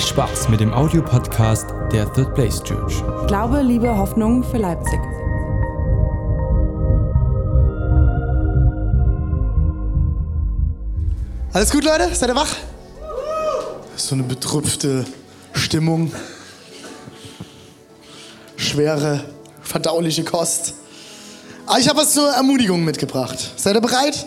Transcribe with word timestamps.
Viel 0.00 0.08
Spaß 0.08 0.48
mit 0.48 0.60
dem 0.60 0.72
Audiopodcast 0.72 1.66
der 1.92 2.10
Third 2.14 2.34
Place 2.34 2.62
Church. 2.62 3.04
Glaube, 3.26 3.60
Liebe, 3.60 3.94
Hoffnung 3.94 4.42
für 4.42 4.56
Leipzig. 4.56 4.98
Alles 11.52 11.70
gut, 11.70 11.84
Leute? 11.84 12.14
Seid 12.14 12.30
ihr 12.30 12.34
wach? 12.34 12.48
So 13.96 14.14
eine 14.14 14.24
betrüpfte 14.24 15.04
Stimmung. 15.52 16.10
Schwere, 18.56 19.22
verdauliche 19.60 20.24
Kost. 20.24 20.76
Aber 21.66 21.78
ich 21.78 21.90
habe 21.90 21.98
was 21.98 22.14
zur 22.14 22.30
Ermutigung 22.30 22.82
mitgebracht. 22.86 23.52
Seid 23.56 23.74
ihr 23.74 23.82
bereit? 23.82 24.26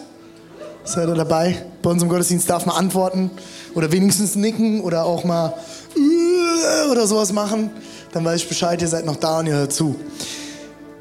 Seid 0.83 1.07
ihr 1.07 1.15
dabei? 1.15 1.65
Bei 1.81 1.89
unserem 1.89 2.09
Gottesdienst 2.09 2.47
darf 2.47 2.67
man 2.67 2.75
antworten 2.75 3.31
oder 3.75 3.91
wenigstens 3.91 4.35
nicken 4.35 4.81
oder 4.81 5.05
auch 5.05 5.23
mal 5.23 5.53
äh, 5.95 6.89
oder 6.89 7.07
sowas 7.07 7.31
machen. 7.33 7.71
Dann 8.11 8.23
weiß 8.23 8.41
ich 8.41 8.47
Bescheid, 8.47 8.81
ihr 8.81 8.87
seid 8.87 9.05
noch 9.05 9.15
da 9.15 9.39
und 9.39 9.47
ihr 9.47 9.55
hört 9.55 9.73
zu. 9.73 9.95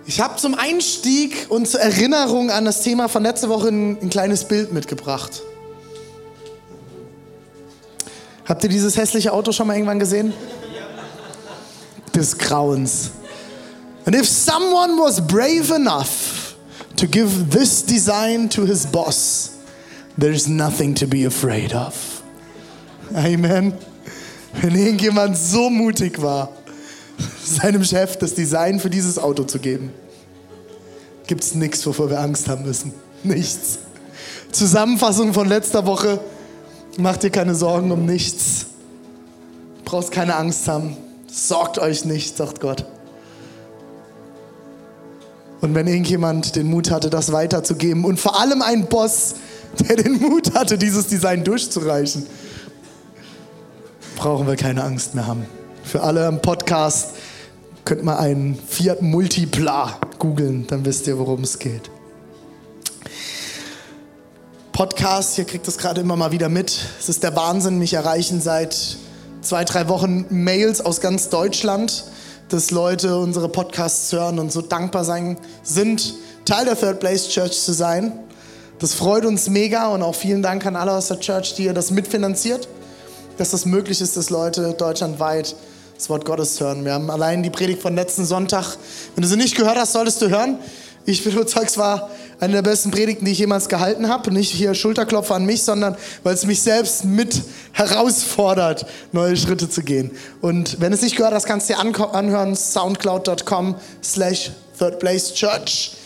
Ich 0.07 0.21
habe 0.21 0.37
zum 0.37 0.55
Einstieg 0.55 1.47
und 1.49 1.69
zur 1.69 1.81
Erinnerung 1.81 2.51
an 2.51 2.65
das 2.65 2.83
Thema 2.83 3.09
von 3.09 3.23
letzter 3.23 3.49
Woche 3.49 3.69
ein, 3.69 3.99
ein 4.03 4.11
kleines 4.11 4.45
Bild 4.45 4.73
mitgebracht. 4.73 5.43
Habt 8.45 8.65
ihr 8.65 8.69
dieses 8.69 8.97
hässliche 8.97 9.33
Auto 9.33 9.53
schon 9.53 9.67
mal 9.67 9.75
irgendwann 9.75 10.01
gesehen? 10.01 10.33
Des 12.15 12.37
Grauens. 12.37 13.11
And 14.05 14.17
if 14.17 14.27
someone 14.29 14.99
was 14.99 15.21
brave 15.21 15.73
enough 15.73 16.57
to 16.97 17.07
give 17.07 17.51
this 17.51 17.85
design 17.85 18.49
to 18.51 18.67
his 18.67 18.85
boss, 18.85 19.53
there's 20.19 20.49
nothing 20.49 20.95
to 20.97 21.07
be 21.07 21.25
afraid 21.25 21.73
of. 21.73 22.12
Amen. 23.15 23.75
Wenn 24.61 24.75
irgendjemand 24.75 25.37
so 25.37 25.69
mutig 25.69 26.21
war, 26.23 26.51
seinem 27.45 27.85
Chef 27.85 28.17
das 28.17 28.35
Design 28.35 28.81
für 28.81 28.91
dieses 28.91 29.19
Auto 29.19 29.45
zu 29.45 29.59
geben, 29.59 29.91
gibt 31.27 31.43
es 31.43 31.55
nichts, 31.55 31.87
wovor 31.87 32.11
wir 32.11 32.21
Angst 32.21 32.49
haben 32.49 32.65
müssen. 32.65 32.93
Nichts. 33.23 33.79
Zusammenfassung 34.51 35.33
von 35.35 35.49
letzter 35.49 35.87
Woche. 35.87 36.21
Macht 36.99 37.23
dir 37.23 37.31
keine 37.31 37.55
Sorgen 37.55 37.91
um 37.91 38.05
nichts. 38.05 38.67
Brauchst 39.85 40.11
keine 40.11 40.37
Angst 40.37 40.69
haben. 40.69 40.97
Sorgt 41.31 41.79
euch 41.79 42.05
nicht, 42.05 42.37
sagt 42.37 42.61
Gott. 42.61 42.85
Und 45.61 45.75
wenn 45.75 45.87
irgendjemand 45.87 46.57
den 46.57 46.67
Mut 46.67 46.91
hatte, 46.91 47.09
das 47.09 47.33
weiterzugeben 47.33 48.05
und 48.05 48.19
vor 48.19 48.41
allem 48.41 48.63
ein 48.63 48.87
Boss, 48.87 49.37
der 49.79 49.97
den 49.97 50.21
Mut 50.21 50.55
hatte, 50.55 50.77
dieses 50.77 51.07
Design 51.07 51.45
durchzureichen, 51.45 52.27
brauchen 54.17 54.47
wir 54.47 54.57
keine 54.57 54.85
Angst 54.85 55.15
mehr 55.15 55.27
haben. 55.27 55.47
Für 55.85 56.03
alle 56.03 56.27
im 56.29 56.41
Podcast 56.41 57.11
könnt 57.85 58.05
mal 58.05 58.19
einen 58.19 58.55
Fiat 58.55 59.03
Multipla 59.03 59.99
googeln, 60.19 60.67
dann 60.69 60.85
wisst 60.85 61.07
ihr, 61.07 61.19
worum 61.19 61.43
es 61.43 61.59
geht. 61.59 61.91
Podcast, 64.73 65.37
ihr 65.39 65.45
kriegt 65.45 65.67
das 65.69 65.79
gerade 65.79 66.01
immer 66.01 66.17
mal 66.17 66.33
wieder 66.33 66.49
mit. 66.49 66.79
Es 66.99 67.09
ist 67.09 67.23
der 67.23 67.37
Wahnsinn, 67.37 67.79
mich 67.79 67.95
erreichen 67.95 68.41
seit 68.41 68.97
zwei, 69.43 69.65
drei 69.65 69.89
Wochen 69.89 70.27
Mails 70.31 70.81
aus 70.81 71.01
ganz 71.01 71.29
Deutschland, 71.29 72.05
dass 72.49 72.71
Leute 72.71 73.19
unsere 73.19 73.49
Podcasts 73.49 74.13
hören 74.13 74.39
und 74.39 74.53
so 74.53 74.63
dankbar 74.63 75.05
sein, 75.05 75.37
sind, 75.63 76.15
Teil 76.45 76.65
der 76.65 76.79
Third 76.79 77.01
Place 77.01 77.29
Church 77.29 77.61
zu 77.61 77.73
sein. 77.73 78.13
Das 78.79 78.95
freut 78.95 79.25
uns 79.25 79.49
mega 79.49 79.89
und 79.89 80.03
auch 80.03 80.15
vielen 80.15 80.43
Dank 80.43 80.65
an 80.67 80.77
alle 80.77 80.93
aus 80.93 81.09
der 81.09 81.21
Church, 81.21 81.55
die 81.55 81.65
ihr 81.65 81.75
das 81.75 81.91
mitfinanziert, 81.91 82.69
dass 83.43 83.51
das 83.51 83.67
möglich 83.67 84.01
ist, 84.01 84.17
dass 84.17 84.31
Leute 84.31 84.73
deutschlandweit 84.79 85.57
das 85.97 86.09
Wort 86.09 86.25
Gottes 86.25 86.61
hören. 86.61 86.85
Wir 86.85 86.93
haben 86.93 87.11
allein 87.11 87.43
die 87.43 87.51
Predigt 87.51 87.83
von 87.83 87.97
letzten 87.97 88.25
Sonntag, 88.25 88.77
wenn 89.17 89.23
du 89.23 89.27
sie 89.27 89.37
nicht 89.37 89.57
gehört 89.57 89.77
hast, 89.77 89.95
solltest 89.95 90.23
du 90.23 90.31
hören. 90.31 90.61
Ich 91.07 91.25
bin 91.25 91.33
überzeugt, 91.33 91.71
es 91.71 91.77
war 91.77 92.09
eine 92.39 92.53
der 92.53 92.63
besten 92.63 92.93
Predigten, 92.93 93.25
die 93.25 93.33
ich 93.33 93.41
jemals 93.41 93.69
gehalten 93.69 94.07
habe. 94.07 94.31
Nicht 94.33 94.53
hier 94.53 94.75
Schulterklopfer 94.75 95.35
an 95.35 95.45
mich, 95.45 95.65
sondern 95.65 95.97
weil 96.23 96.35
es 96.35 96.47
mich 96.47 96.63
selbst 96.63 97.05
mit 97.05 97.43
herausfordert, 97.73 98.87
neue 99.11 99.37
Schritte 99.37 99.69
zu 99.69 99.83
gehen. 99.83 100.13
Und 100.41 100.81
wenn 100.81 100.93
es 100.93 101.03
nicht 101.03 101.17
gehört 101.17 101.35
hast, 101.35 101.47
kannst 101.47 101.69
du 101.69 101.75
dir 101.75 101.81
anhören, 101.81 102.55
soundcloud.com 102.55 103.75
slash 104.05 104.53
thirdplacechurch. 104.79 105.97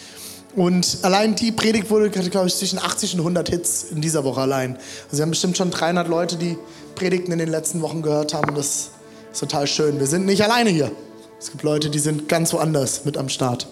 Und 0.54 1.00
allein 1.02 1.34
die 1.34 1.52
Predigt 1.52 1.90
wurde, 1.90 2.08
glaube 2.08 2.46
ich, 2.46 2.56
zwischen 2.56 2.78
80 2.78 3.12
und 3.12 3.20
100 3.20 3.50
Hits 3.50 3.88
in 3.90 4.00
dieser 4.00 4.24
Woche 4.24 4.40
allein. 4.40 4.76
Also 5.04 5.18
wir 5.18 5.22
haben 5.24 5.30
bestimmt 5.30 5.58
schon 5.58 5.70
300 5.70 6.08
Leute, 6.08 6.36
die 6.36 6.56
Predigten 6.96 7.30
in 7.30 7.38
den 7.38 7.50
letzten 7.50 7.80
Wochen 7.82 8.02
gehört 8.02 8.34
haben. 8.34 8.56
Das 8.56 8.90
ist 9.32 9.38
total 9.38 9.68
schön. 9.68 10.00
Wir 10.00 10.08
sind 10.08 10.26
nicht 10.26 10.42
alleine 10.42 10.70
hier. 10.70 10.90
Es 11.38 11.50
gibt 11.52 11.62
Leute, 11.62 11.90
die 11.90 12.00
sind 12.00 12.28
ganz 12.28 12.52
woanders 12.52 13.04
mit 13.04 13.16
am 13.16 13.28
Start. 13.28 13.68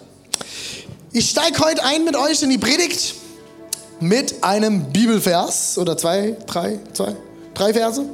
Ich 1.12 1.31
steige 1.31 1.59
heute 1.59 1.83
ein 1.85 2.05
mit 2.05 2.15
euch 2.17 2.43
in 2.43 2.51
die 2.51 2.59
Predigt 2.59 3.15
mit 4.01 4.45
einem 4.45 4.93
Bibelvers 4.93 5.79
oder 5.79 5.97
zwei, 5.97 6.37
drei, 6.47 6.79
zwei, 6.93 7.17
drei 7.55 7.73
Verse. 7.73 8.05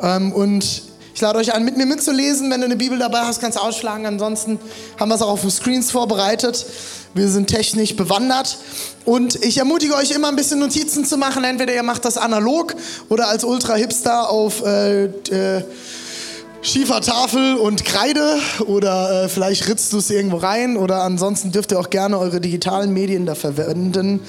Ähm, 0.00 0.32
und 0.32 0.82
ich 1.14 1.20
lade 1.20 1.38
euch 1.38 1.54
an, 1.54 1.64
mit 1.64 1.76
mir 1.76 1.86
mitzulesen. 1.86 2.50
Wenn 2.50 2.60
du 2.60 2.66
eine 2.66 2.76
Bibel 2.76 2.98
dabei 2.98 3.20
hast, 3.20 3.40
kannst 3.40 3.58
du 3.58 3.62
ausschlagen. 3.62 4.06
Ansonsten 4.06 4.58
haben 4.98 5.08
wir 5.08 5.14
es 5.14 5.22
auch 5.22 5.28
auf 5.28 5.42
den 5.42 5.50
Screens 5.50 5.90
vorbereitet. 5.90 6.66
Wir 7.14 7.28
sind 7.28 7.48
technisch 7.48 7.94
bewandert. 7.96 8.58
Und 9.04 9.36
ich 9.44 9.58
ermutige 9.58 9.94
euch 9.94 10.12
immer 10.12 10.28
ein 10.28 10.36
bisschen 10.36 10.60
Notizen 10.60 11.04
zu 11.04 11.16
machen. 11.16 11.44
Entweder 11.44 11.74
ihr 11.74 11.82
macht 11.82 12.04
das 12.04 12.16
analog 12.16 12.74
oder 13.08 13.28
als 13.28 13.44
Ultra-Hipster 13.44 14.30
auf 14.30 14.64
äh, 14.64 15.04
äh, 15.04 15.64
schiefer 16.62 17.00
und 17.60 17.84
Kreide 17.84 18.38
oder 18.66 19.24
äh, 19.24 19.28
vielleicht 19.28 19.68
ritzt 19.68 19.92
du 19.92 19.98
es 19.98 20.08
irgendwo 20.10 20.36
rein 20.38 20.76
oder 20.76 21.02
ansonsten 21.02 21.50
dürft 21.50 21.72
ihr 21.72 21.80
auch 21.80 21.90
gerne 21.90 22.18
eure 22.18 22.40
digitalen 22.40 22.92
Medien 22.92 23.26
da 23.26 23.34
verwenden. 23.34 24.20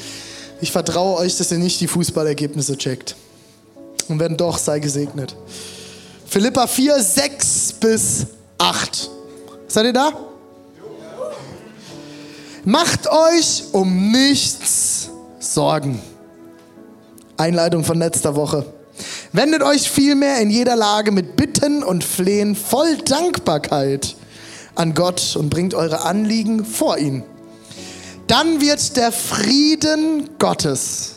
Ich 0.59 0.71
vertraue 0.71 1.19
euch, 1.19 1.37
dass 1.37 1.51
ihr 1.51 1.59
nicht 1.59 1.79
die 1.79 1.87
Fußballergebnisse 1.87 2.77
checkt. 2.77 3.15
Und 4.09 4.19
wenn 4.19 4.35
doch, 4.35 4.57
sei 4.57 4.79
gesegnet. 4.79 5.35
Philippa 6.25 6.67
4, 6.67 7.01
6 7.01 7.73
bis 7.73 8.25
8. 8.57 9.09
Seid 9.67 9.85
ihr 9.85 9.93
da? 9.93 10.32
Macht 12.65 13.11
euch 13.11 13.65
um 13.73 14.11
nichts 14.11 15.09
Sorgen. 15.39 15.99
Einleitung 17.35 17.83
von 17.83 17.97
letzter 17.97 18.37
Woche. 18.37 18.65
Wendet 19.33 19.63
euch 19.63 19.89
vielmehr 19.89 20.39
in 20.39 20.49
jeder 20.49 20.77
Lage 20.77 21.11
mit 21.11 21.35
Bitten 21.35 21.83
und 21.83 22.05
Flehen 22.05 22.55
voll 22.55 22.97
Dankbarkeit 22.99 24.15
an 24.75 24.93
Gott 24.93 25.35
und 25.35 25.49
bringt 25.49 25.73
eure 25.73 26.05
Anliegen 26.05 26.63
vor 26.63 26.97
ihn. 26.97 27.23
Dann 28.27 28.61
wird 28.61 28.95
der 28.95 29.11
Frieden 29.11 30.29
Gottes, 30.39 31.15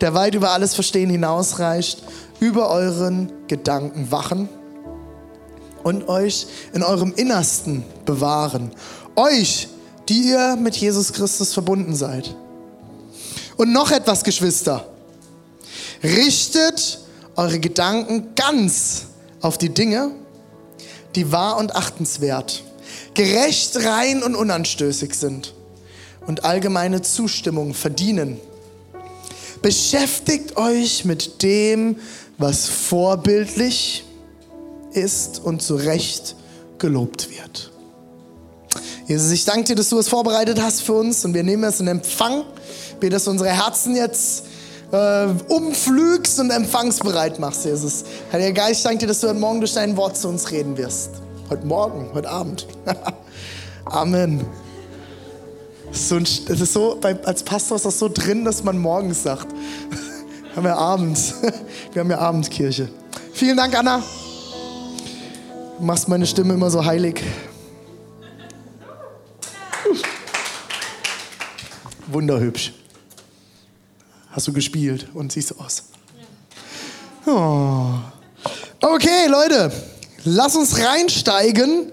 der 0.00 0.14
weit 0.14 0.34
über 0.34 0.52
alles 0.52 0.74
Verstehen 0.74 1.10
hinausreicht, 1.10 2.02
über 2.40 2.70
euren 2.70 3.30
Gedanken 3.48 4.10
wachen 4.10 4.48
und 5.82 6.08
euch 6.08 6.46
in 6.72 6.82
eurem 6.82 7.12
Innersten 7.14 7.84
bewahren. 8.06 8.70
Euch, 9.14 9.68
die 10.08 10.30
ihr 10.30 10.56
mit 10.56 10.76
Jesus 10.76 11.12
Christus 11.12 11.52
verbunden 11.52 11.94
seid. 11.94 12.34
Und 13.56 13.72
noch 13.72 13.90
etwas, 13.90 14.22
Geschwister. 14.24 14.88
Richtet 16.02 17.00
eure 17.36 17.58
Gedanken 17.58 18.34
ganz 18.34 19.06
auf 19.40 19.58
die 19.58 19.70
Dinge, 19.70 20.10
die 21.14 21.32
wahr 21.32 21.56
und 21.56 21.74
achtenswert, 21.74 22.62
gerecht, 23.14 23.76
rein 23.84 24.22
und 24.22 24.34
unanstößig 24.34 25.14
sind 25.14 25.54
und 26.26 26.44
allgemeine 26.44 27.02
Zustimmung 27.02 27.74
verdienen. 27.74 28.38
Beschäftigt 29.62 30.56
euch 30.56 31.04
mit 31.04 31.42
dem, 31.42 31.96
was 32.38 32.68
vorbildlich 32.68 34.04
ist 34.92 35.40
und 35.42 35.62
zu 35.62 35.76
Recht 35.76 36.36
gelobt 36.78 37.30
wird. 37.30 37.72
Jesus, 39.06 39.30
ich 39.30 39.44
danke 39.44 39.62
dir, 39.62 39.76
dass 39.76 39.88
du 39.88 39.98
es 40.00 40.08
vorbereitet 40.08 40.60
hast 40.60 40.82
für 40.82 40.94
uns 40.94 41.24
und 41.24 41.32
wir 41.32 41.44
nehmen 41.44 41.62
es 41.62 41.78
in 41.78 41.86
Empfang. 41.86 42.42
Wir, 42.98 43.08
dass 43.08 43.28
unsere 43.28 43.50
Herzen 43.50 43.94
jetzt 43.94 44.46
äh, 44.90 45.26
umflügst 45.46 46.40
und 46.40 46.50
empfangsbereit 46.50 47.38
machst, 47.38 47.64
Jesus. 47.64 48.04
Heiliger 48.32 48.52
Geist, 48.52 48.80
ich 48.80 48.82
danke 48.82 48.98
dir, 48.98 49.06
dass 49.06 49.20
du 49.20 49.28
heute 49.28 49.38
Morgen 49.38 49.60
durch 49.60 49.74
dein 49.74 49.96
Wort 49.96 50.16
zu 50.16 50.28
uns 50.28 50.50
reden 50.50 50.76
wirst. 50.76 51.10
Heute 51.48 51.64
Morgen, 51.64 52.10
heute 52.14 52.28
Abend. 52.28 52.66
Amen. 53.84 54.44
So 55.92 56.16
ein, 56.16 56.26
das 56.48 56.60
ist 56.60 56.72
so, 56.72 56.98
als 57.24 57.44
Pastor 57.44 57.76
ist 57.76 57.86
das 57.86 58.00
so 58.00 58.08
drin, 58.08 58.44
dass 58.44 58.64
man 58.64 58.76
morgens 58.76 59.22
sagt. 59.22 59.46
Wir 60.50 60.56
haben 60.56 60.66
ja 60.66 60.76
abends. 60.76 61.34
Wir 61.92 62.00
haben 62.00 62.10
ja 62.10 62.18
Abendkirche. 62.18 62.88
Vielen 63.32 63.56
Dank, 63.56 63.78
Anna. 63.78 64.02
Du 65.78 65.84
machst 65.84 66.08
meine 66.08 66.26
Stimme 66.26 66.54
immer 66.54 66.70
so 66.70 66.84
heilig. 66.84 67.22
Wunderhübsch. 72.06 72.72
Hast 74.30 74.46
du 74.48 74.52
gespielt 74.52 75.08
und 75.14 75.32
siehst 75.32 75.58
aus. 75.58 75.84
Oh. 77.26 77.94
Okay, 78.80 79.26
Leute. 79.28 79.72
lass 80.24 80.54
uns 80.54 80.78
reinsteigen. 80.78 81.92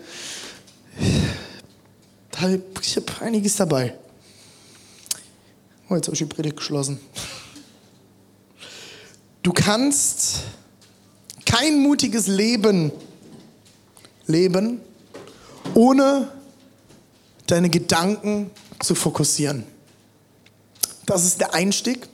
Ich 2.82 2.96
habe 2.98 3.06
einiges 3.22 3.56
dabei. 3.56 3.98
Oh, 5.90 5.96
jetzt 5.96 6.08
habe 6.08 6.16
ich 6.16 6.20
die 6.20 6.26
Predigt 6.26 6.58
geschlossen. 6.58 7.00
Du 9.42 9.54
kannst 9.54 10.42
kein 11.46 11.80
mutiges 11.80 12.28
Leben 12.28 12.92
leben, 14.28 14.82
ohne 15.74 16.32
deine 17.48 17.70
Gedanken 17.70 18.52
zu 18.80 18.96
fokussieren. 18.96 19.64
Das 21.06 21.26
ist 21.26 21.40
der 21.40 21.54
Einstieg 21.54 22.08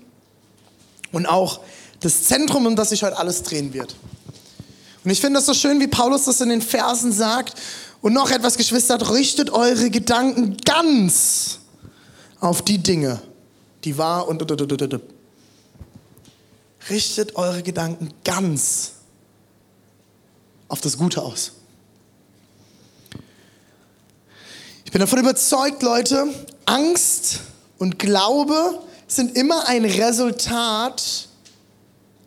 und 1.12 1.26
auch 1.26 1.60
das 2.00 2.24
Zentrum, 2.24 2.66
um 2.66 2.76
das 2.76 2.90
sich 2.90 3.04
heute 3.04 3.18
alles 3.18 3.44
drehen 3.44 3.74
wird. 3.74 3.96
Und 5.04 5.12
ich 5.12 5.22
finde 5.22 5.40
das 5.40 5.46
so 5.46 5.54
schön, 5.54 5.80
wie 5.80 5.88
Paulus 5.88 6.26
das 6.26 6.42
in 6.42 6.50
den 6.50 6.62
Versen 6.62 7.12
sagt. 7.12 7.56
Und 8.02 8.14
noch 8.14 8.32
etwas, 8.32 8.58
Geschwister, 8.58 8.98
richtet 9.14 9.50
eure 9.50 9.90
Gedanken 9.90 10.58
ganz 10.66 11.60
auf 12.40 12.62
die 12.62 12.78
Dinge, 12.78 13.22
die 13.84 13.98
wahr 13.98 14.28
und 14.28 14.42
richtet 16.90 17.36
eure 17.36 17.64
Gedanken 17.64 18.14
ganz 18.24 18.94
auf 20.70 20.82
das 20.82 20.98
Gute 20.98 21.22
aus. 21.22 21.52
Ich 24.86 24.92
bin 24.92 25.02
davon 25.02 25.20
überzeugt, 25.20 25.84
Leute, 25.84 26.28
Angst 26.66 27.42
und 27.80 27.98
Glaube 27.98 28.80
sind 29.08 29.36
immer 29.36 29.68
ein 29.68 29.86
Resultat 29.86 31.28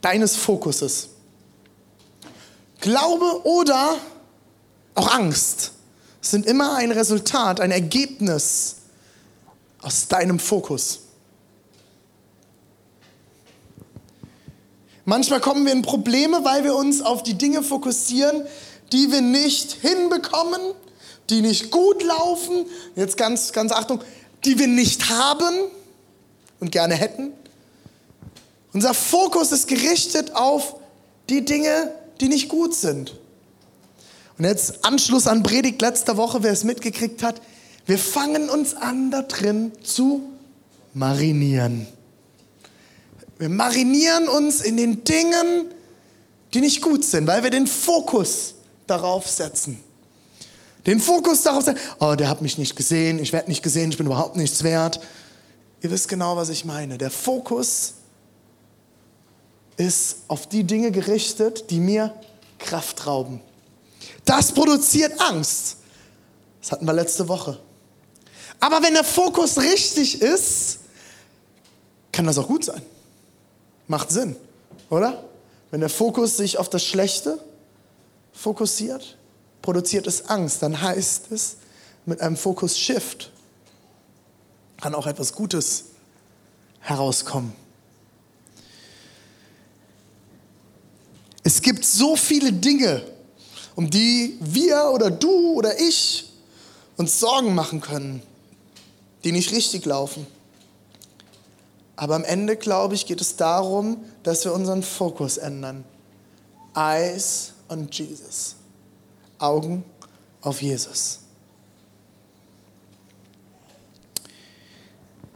deines 0.01 0.35
Fokuses. 0.35 1.11
Glaube 2.81 3.47
oder 3.47 3.97
auch 4.95 5.15
Angst 5.15 5.73
sind 6.21 6.47
immer 6.47 6.77
ein 6.77 6.91
Resultat, 6.91 7.61
ein 7.61 7.71
Ergebnis 7.71 8.77
aus 9.81 10.09
deinem 10.09 10.39
Fokus. 10.39 11.01
Manchmal 15.05 15.41
kommen 15.41 15.67
wir 15.67 15.73
in 15.73 15.83
Probleme, 15.83 16.45
weil 16.45 16.63
wir 16.63 16.77
uns 16.77 17.03
auf 17.03 17.23
die 17.23 17.35
Dinge 17.35 17.63
fokussieren, 17.63 18.47
die 18.93 19.11
wir 19.11 19.21
nicht 19.21 19.73
hinbekommen, 19.73 20.61
die 21.29 21.41
nicht 21.41 21.71
gut 21.71 22.03
laufen, 22.03 22.67
jetzt 22.95 23.17
ganz, 23.17 23.53
ganz 23.53 23.73
Achtung, 23.73 24.01
die 24.45 24.59
wir 24.59 24.69
nicht 24.69 25.09
haben 25.09 25.55
und 26.61 26.73
gerne 26.73 26.95
hätten. 26.95 27.33
Unser 28.73 28.95
Fokus 28.95 29.53
ist 29.53 29.69
gerichtet 29.69 30.35
auf 30.35 30.77
die 31.29 31.45
Dinge, 31.45 31.93
die 32.21 32.29
nicht 32.29 32.49
gut 32.49 32.75
sind. 32.75 33.19
Und 34.39 34.45
jetzt 34.45 34.85
Anschluss 34.85 35.27
an 35.27 35.43
Predigt 35.43 35.83
letzter 35.83 36.17
Woche, 36.17 36.43
wer 36.43 36.53
es 36.53 36.65
mitgekriegt 36.65 37.23
hat, 37.23 37.41
wir 37.87 37.99
fangen 37.99 38.49
uns 38.49 38.75
an 38.75 39.11
da 39.11 39.23
drin 39.23 39.73
zu 39.83 40.23
marinieren. 40.95 41.87
Wir 43.39 43.49
marinieren 43.49 44.29
uns 44.29 44.61
in 44.61 44.77
den 44.77 45.05
Dingen, 45.05 45.67
die 46.55 46.61
nicht 46.61 46.81
gut 46.81 47.05
sind, 47.05 47.27
weil 47.27 47.43
wir 47.43 47.51
den 47.51 47.67
Fokus 47.67 48.55
darauf 48.87 49.29
setzen. 49.29 49.83
Den 50.87 51.01
Fokus 51.01 51.43
darauf 51.43 51.65
setzen, 51.65 51.81
oh, 52.01 52.15
der 52.15 52.29
hat 52.29 52.43
mich 52.43 52.59
nicht 52.59 52.75
gesehen, 52.77 53.19
ich 53.19 53.33
werde 53.33 53.49
nicht 53.49 53.63
gesehen, 53.63 53.91
ich 53.91 53.99
bin 53.99 54.07
überhaupt 54.07 54.37
nichts 54.37 54.63
wert. 54.65 55.01
Ihr 55.81 55.91
wisst 55.91 56.09
genau, 56.09 56.37
was 56.37 56.49
ich 56.49 56.65
meine. 56.65 56.99
Der 56.99 57.11
Fokus 57.11 57.95
ist 59.77 60.19
auf 60.29 60.49
die 60.49 60.65
Dinge 60.65 60.91
gerichtet, 60.91 61.71
die 61.71 61.81
mir 61.81 62.15
Kraft 62.59 63.07
rauben. 63.07 63.41
Das 64.25 64.53
produziert 64.53 65.21
Angst. 65.21 65.77
Das 66.61 66.73
hatten 66.73 66.87
wir 66.87 66.93
letzte 66.93 67.29
Woche. 67.29 67.59
Aber 68.61 68.83
wenn 68.83 68.95
der 68.95 69.05
Fokus 69.05 69.59
richtig 69.59 70.23
ist, 70.23 70.79
kann 72.13 72.27
das 72.27 72.39
auch 72.39 72.47
gut 72.47 72.65
sein. 72.65 72.83
Macht 73.89 74.11
Sinn, 74.11 74.37
oder? 74.91 75.25
Wenn 75.71 75.81
der 75.81 75.89
Fokus 75.89 76.37
sich 76.37 76.59
auf 76.59 76.69
das 76.69 76.85
Schlechte 76.85 77.39
fokussiert, 78.33 79.17
produziert 79.63 80.07
es 80.07 80.29
Angst. 80.29 80.63
Dann 80.63 80.81
heißt 80.81 81.33
es, 81.33 81.57
mit 82.05 82.21
einem 82.21 82.37
Fokus 82.37 82.79
Shift 82.79 83.31
kann 84.81 84.95
auch 84.95 85.07
etwas 85.07 85.33
Gutes 85.33 85.85
herauskommen. 86.81 87.53
Es 91.45 91.63
gibt 91.63 91.85
so 91.85 92.17
viele 92.17 92.53
Dinge, 92.53 93.03
um 93.75 93.89
die 93.89 94.37
wir 94.41 94.91
oder 94.93 95.11
du 95.11 95.55
oder 95.55 95.79
ich 95.81 96.29
uns 96.97 97.19
Sorgen 97.19 97.55
machen 97.55 97.81
können, 97.81 98.23
die 99.25 99.33
nicht 99.33 99.53
richtig 99.53 99.85
laufen. 99.87 100.27
Aber 101.97 102.17
am 102.17 102.25
Ende, 102.25 102.57
glaube 102.57 102.95
ich, 102.95 103.07
geht 103.07 103.21
es 103.21 103.37
darum, 103.37 104.05
dass 104.23 104.45
wir 104.45 104.53
unseren 104.53 104.83
Fokus 104.83 105.37
ändern. 105.37 105.85
Eyes 106.75 107.53
on 107.69 107.89
Jesus. 107.91 108.57
Augen 109.43 109.85
auf 110.41 110.63
Jesus. 110.63 111.21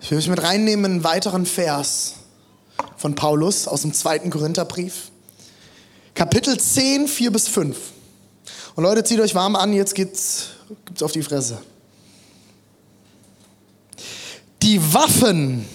Ich 0.00 0.10
will 0.10 0.18
mich 0.18 0.28
mit 0.28 0.42
reinnehmen 0.42 0.84
in 0.84 0.90
einen 0.92 1.04
weiteren 1.04 1.46
Vers 1.46 2.14
von 2.96 3.14
Paulus 3.14 3.66
aus 3.66 3.82
dem 3.82 3.92
zweiten 3.92 4.30
Korintherbrief. 4.30 5.10
Kapitel 6.14 6.58
10, 6.58 7.08
4 7.08 7.32
bis 7.32 7.48
5. 7.48 7.76
Und 8.76 8.84
Leute, 8.84 9.02
zieht 9.04 9.20
euch 9.20 9.34
warm 9.34 9.56
an, 9.56 9.72
jetzt 9.72 9.94
geht's, 9.94 10.50
gibt's 10.84 11.02
auf 11.02 11.12
die 11.12 11.22
Fresse. 11.22 11.58
Die 14.62 14.80
Waffen, 14.94 15.66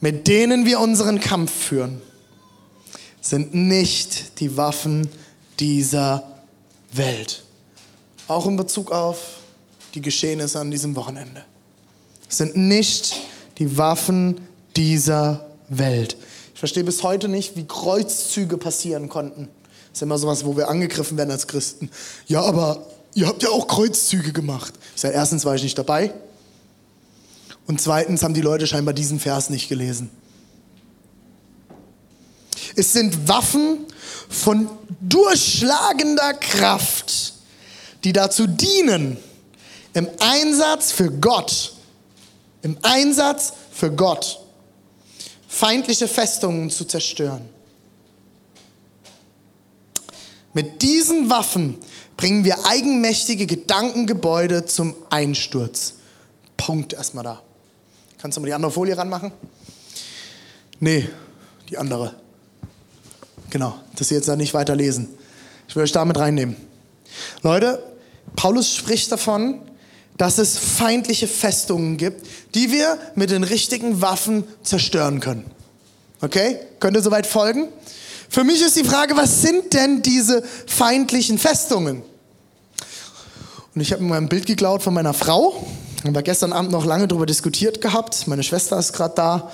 mit 0.00 0.26
denen 0.26 0.66
wir 0.66 0.80
unseren 0.80 1.20
Kampf 1.20 1.52
führen, 1.52 2.00
sind 3.20 3.54
nicht 3.54 4.40
die 4.40 4.56
Waffen 4.56 5.08
dieser 5.60 6.37
Welt. 6.92 7.42
Auch 8.26 8.46
in 8.46 8.56
Bezug 8.56 8.92
auf 8.92 9.38
die 9.94 10.00
Geschehnisse 10.00 10.58
an 10.58 10.70
diesem 10.70 10.96
Wochenende. 10.96 11.44
Sind 12.28 12.56
nicht 12.56 13.16
die 13.58 13.78
Waffen 13.78 14.40
dieser 14.76 15.46
Welt. 15.68 16.16
Ich 16.54 16.58
verstehe 16.58 16.84
bis 16.84 17.02
heute 17.02 17.28
nicht, 17.28 17.56
wie 17.56 17.66
Kreuzzüge 17.66 18.58
passieren 18.58 19.08
konnten. 19.08 19.48
Das 19.90 19.98
ist 19.98 20.02
immer 20.02 20.18
sowas, 20.18 20.44
wo 20.44 20.56
wir 20.56 20.68
angegriffen 20.68 21.16
werden 21.16 21.30
als 21.30 21.46
Christen. 21.46 21.90
Ja, 22.26 22.42
aber 22.42 22.84
ihr 23.14 23.26
habt 23.26 23.42
ja 23.42 23.50
auch 23.50 23.66
Kreuzzüge 23.66 24.32
gemacht. 24.32 24.74
Ich 24.94 25.00
sage, 25.00 25.14
erstens 25.14 25.44
war 25.44 25.54
ich 25.54 25.62
nicht 25.62 25.78
dabei. 25.78 26.12
Und 27.66 27.80
zweitens 27.80 28.22
haben 28.22 28.34
die 28.34 28.40
Leute 28.40 28.66
scheinbar 28.66 28.94
diesen 28.94 29.20
Vers 29.20 29.50
nicht 29.50 29.68
gelesen. 29.68 30.10
Es 32.76 32.92
sind 32.92 33.28
Waffen 33.28 33.86
von 34.28 34.68
durchschlagender 35.00 36.34
Kraft, 36.34 37.34
die 38.04 38.12
dazu 38.12 38.46
dienen, 38.46 39.16
im 39.94 40.08
Einsatz 40.20 40.92
für 40.92 41.10
Gott, 41.10 41.72
im 42.62 42.76
Einsatz 42.82 43.52
für 43.72 43.90
Gott, 43.90 44.40
feindliche 45.48 46.06
Festungen 46.08 46.70
zu 46.70 46.84
zerstören. 46.84 47.48
Mit 50.52 50.82
diesen 50.82 51.30
Waffen 51.30 51.78
bringen 52.16 52.44
wir 52.44 52.66
eigenmächtige 52.66 53.46
Gedankengebäude 53.46 54.66
zum 54.66 54.94
Einsturz. 55.10 55.94
Punkt 56.56 56.92
erstmal 56.92 57.24
da. 57.24 57.42
Kannst 58.18 58.36
du 58.36 58.40
mal 58.40 58.46
die 58.46 58.54
andere 58.54 58.72
Folie 58.72 58.96
ranmachen? 58.96 59.32
Nee, 60.80 61.08
die 61.68 61.78
andere. 61.78 62.14
Genau, 63.50 63.74
dass 63.96 64.08
Sie 64.08 64.14
jetzt 64.14 64.28
da 64.28 64.36
nicht 64.36 64.54
weiter 64.54 64.76
lesen. 64.76 65.08
Ich 65.68 65.76
will 65.76 65.82
euch 65.82 65.92
damit 65.92 66.18
reinnehmen. 66.18 66.56
Leute, 67.42 67.82
Paulus 68.36 68.74
spricht 68.74 69.10
davon, 69.10 69.60
dass 70.16 70.38
es 70.38 70.58
feindliche 70.58 71.28
Festungen 71.28 71.96
gibt, 71.96 72.26
die 72.54 72.72
wir 72.72 72.98
mit 73.14 73.30
den 73.30 73.44
richtigen 73.44 74.02
Waffen 74.02 74.44
zerstören 74.62 75.20
können. 75.20 75.50
Okay? 76.20 76.58
Könnt 76.80 76.96
ihr 76.96 77.02
soweit 77.02 77.26
folgen? 77.26 77.68
Für 78.28 78.44
mich 78.44 78.60
ist 78.60 78.76
die 78.76 78.84
Frage, 78.84 79.16
was 79.16 79.40
sind 79.42 79.72
denn 79.72 80.02
diese 80.02 80.42
feindlichen 80.66 81.38
Festungen? 81.38 82.02
Und 83.74 83.80
ich 83.80 83.92
habe 83.92 84.02
mir 84.02 84.16
ein 84.16 84.28
Bild 84.28 84.44
geklaut 84.46 84.82
von 84.82 84.92
meiner 84.92 85.14
Frau. 85.14 85.64
Haben 86.04 86.14
wir 86.14 86.22
gestern 86.22 86.52
Abend 86.52 86.72
noch 86.72 86.84
lange 86.84 87.08
darüber 87.08 87.26
diskutiert 87.26 87.80
gehabt. 87.80 88.26
Meine 88.26 88.42
Schwester 88.42 88.78
ist 88.78 88.92
gerade 88.92 89.14
da. 89.14 89.52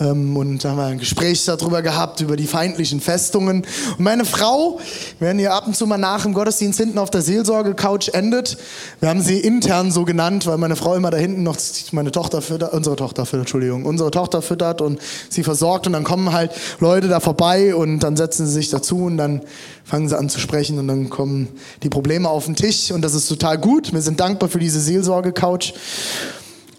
Ähm, 0.00 0.36
und 0.36 0.64
da 0.64 0.70
haben 0.70 0.76
wir 0.76 0.84
ein 0.84 0.98
Gespräch 0.98 1.44
darüber 1.44 1.82
gehabt, 1.82 2.20
über 2.20 2.36
die 2.36 2.46
feindlichen 2.46 3.00
Festungen. 3.00 3.64
Und 3.96 4.00
meine 4.00 4.24
Frau, 4.24 4.80
wenn 5.20 5.38
ihr 5.38 5.52
ab 5.52 5.66
und 5.66 5.76
zu 5.76 5.86
mal 5.86 5.98
nach 5.98 6.24
im 6.24 6.34
Gottesdienst 6.34 6.78
hinten 6.78 6.98
auf 6.98 7.10
der 7.10 7.22
Seelsorge-Couch 7.22 8.08
endet, 8.08 8.58
wir 9.00 9.08
haben 9.08 9.20
sie 9.20 9.38
intern 9.38 9.92
so 9.92 10.04
genannt, 10.04 10.46
weil 10.46 10.58
meine 10.58 10.76
Frau 10.76 10.94
immer 10.94 11.10
da 11.10 11.16
hinten 11.16 11.42
noch 11.42 11.56
meine 11.92 12.10
Tochter 12.10 12.42
füttert, 12.42 12.72
unsere 12.72 12.96
Tochter 12.96 13.24
füttert, 13.24 13.42
Entschuldigung, 13.42 13.84
unsere 13.84 14.10
Tochter 14.10 14.42
füttert 14.42 14.80
und 14.80 15.00
sie 15.28 15.44
versorgt. 15.44 15.86
Und 15.86 15.92
dann 15.92 16.04
kommen 16.04 16.32
halt 16.32 16.50
Leute 16.80 17.08
da 17.08 17.20
vorbei 17.20 17.74
und 17.74 18.00
dann 18.00 18.16
setzen 18.16 18.46
sie 18.46 18.52
sich 18.52 18.70
dazu 18.70 19.04
und 19.04 19.16
dann 19.16 19.42
fangen 19.84 20.08
sie 20.08 20.18
an 20.18 20.28
zu 20.28 20.40
sprechen 20.40 20.78
und 20.78 20.88
dann 20.88 21.10
kommen 21.10 21.48
die 21.82 21.88
Probleme 21.88 22.28
auf 22.28 22.46
den 22.46 22.56
Tisch. 22.56 22.90
Und 22.90 23.02
das 23.02 23.14
ist 23.14 23.28
total 23.28 23.58
gut. 23.58 23.92
Wir 23.92 24.02
sind 24.02 24.18
dankbar 24.18 24.48
für 24.48 24.58
diese 24.58 24.80
Seelsorge-Couch. 24.80 25.74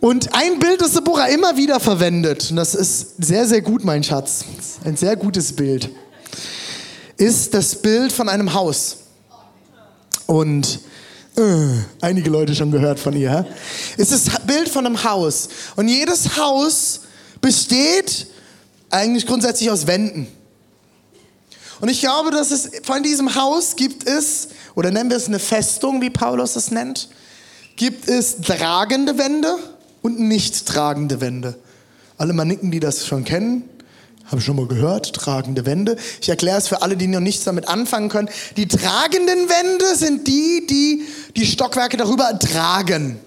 Und 0.06 0.36
ein 0.36 0.60
Bild, 0.60 0.82
das 0.82 0.92
Deborah 0.92 1.30
immer 1.30 1.58
wieder 1.58 1.80
verwendet, 1.80 2.52
und 2.52 2.58
das 2.58 2.76
ist 2.76 3.16
sehr, 3.18 3.48
sehr 3.48 3.62
gut, 3.62 3.84
mein 3.84 4.04
Schatz, 4.04 4.46
ein 4.84 4.96
sehr 4.96 5.16
gutes 5.16 5.54
Bild, 5.54 5.90
ist 7.18 7.56
das 7.56 7.74
Bild 7.82 8.12
von 8.12 8.30
einem 8.30 8.54
Haus. 8.54 8.98
Und 10.28 10.80
äh, 11.36 11.42
einige 12.02 12.30
Leute 12.30 12.54
schon 12.54 12.70
gehört 12.70 13.00
von 13.00 13.16
ihr. 13.16 13.48
Ist 13.98 14.12
das 14.12 14.26
Bild 14.46 14.70
von 14.70 14.86
einem 14.86 15.04
Haus. 15.04 15.50
Und 15.76 15.88
jedes 15.88 16.38
Haus 16.38 17.00
besteht 17.42 18.28
eigentlich 18.92 19.26
grundsätzlich 19.26 19.72
aus 19.72 19.88
Wänden. 19.88 20.28
Und 21.82 21.90
ich 21.90 22.02
glaube, 22.02 22.30
dass 22.30 22.52
es 22.52 22.70
von 22.84 23.02
diesem 23.02 23.34
Haus 23.34 23.76
gibt 23.76 24.08
es, 24.08 24.50
oder 24.76 24.92
nennen 24.92 25.10
wir 25.10 25.18
es 25.18 25.26
eine 25.26 25.40
Festung, 25.40 26.00
wie 26.00 26.12
Paulus 26.12 26.56
es 26.56 26.70
nennt, 26.70 27.10
gibt 27.76 28.08
es 28.08 28.38
tragende 28.38 29.18
Wände 29.18 29.58
und 30.06 30.20
nicht 30.20 30.68
tragende 30.68 31.20
Wände. 31.20 31.56
Alle 32.20 32.34
Manicken, 32.34 32.70
die 32.70 32.80
das 32.80 33.08
schon 33.08 33.24
kennen, 33.24 33.64
habe 34.26 34.38
ich 34.38 34.46
schon 34.46 34.56
mal 34.56 34.68
gehört, 34.68 35.16
tragende 35.16 35.66
Wände. 35.66 35.98
Ich 36.22 36.30
erkläre 36.30 36.60
es 36.60 36.68
für 36.68 36.84
alle, 36.84 36.96
die 36.96 37.08
noch 37.08 37.20
nichts 37.20 37.44
damit 37.44 37.68
anfangen 37.68 38.10
können. 38.10 38.30
Die 38.56 38.68
tragenden 38.68 39.50
Wände 39.50 39.96
sind 39.96 40.28
die, 40.28 40.68
die 40.70 41.08
die 41.36 41.48
Stockwerke 41.48 41.98
darüber 41.98 42.38
tragen. 42.38 43.20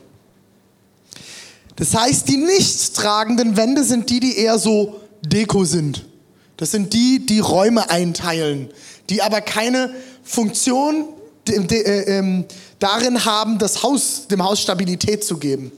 Das 1.75 1.97
heißt, 1.97 2.29
die 2.29 2.37
nicht 2.37 2.95
tragenden 2.95 3.57
Wände 3.57 3.83
sind 3.83 4.09
die, 4.09 4.21
die 4.21 4.37
eher 4.37 4.61
so 4.61 5.01
Deko 5.23 5.65
sind. 5.65 6.05
Das 6.59 6.71
sind 6.71 6.93
die, 6.93 7.27
die 7.27 7.41
Räume 7.41 7.91
einteilen, 7.91 8.71
die 9.11 9.21
aber 9.21 9.41
keine 9.41 9.93
Funktion 10.23 11.09
äh, 11.49 12.19
ähm, 12.19 12.45
darin 12.79 13.25
haben, 13.25 13.59
das 13.59 13.83
Haus, 13.83 14.27
dem 14.29 14.43
Haus 14.45 14.61
Stabilität 14.61 15.25
zu 15.25 15.39
geben. 15.39 15.73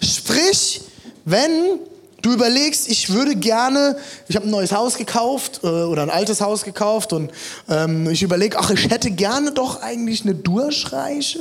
Sprich, 0.00 0.80
wenn 1.24 1.78
du 2.22 2.32
überlegst, 2.32 2.88
ich 2.88 3.10
würde 3.10 3.36
gerne, 3.36 3.96
ich 4.28 4.36
habe 4.36 4.46
ein 4.46 4.50
neues 4.50 4.72
Haus 4.72 4.96
gekauft 4.96 5.60
äh, 5.62 5.66
oder 5.66 6.02
ein 6.02 6.10
altes 6.10 6.40
Haus 6.40 6.64
gekauft 6.64 7.12
und 7.12 7.30
ähm, 7.68 8.08
ich 8.10 8.22
überlege, 8.22 8.58
ach, 8.58 8.70
ich 8.70 8.90
hätte 8.90 9.10
gerne 9.10 9.52
doch 9.52 9.82
eigentlich 9.82 10.22
eine 10.22 10.34
Durchreiche 10.34 11.40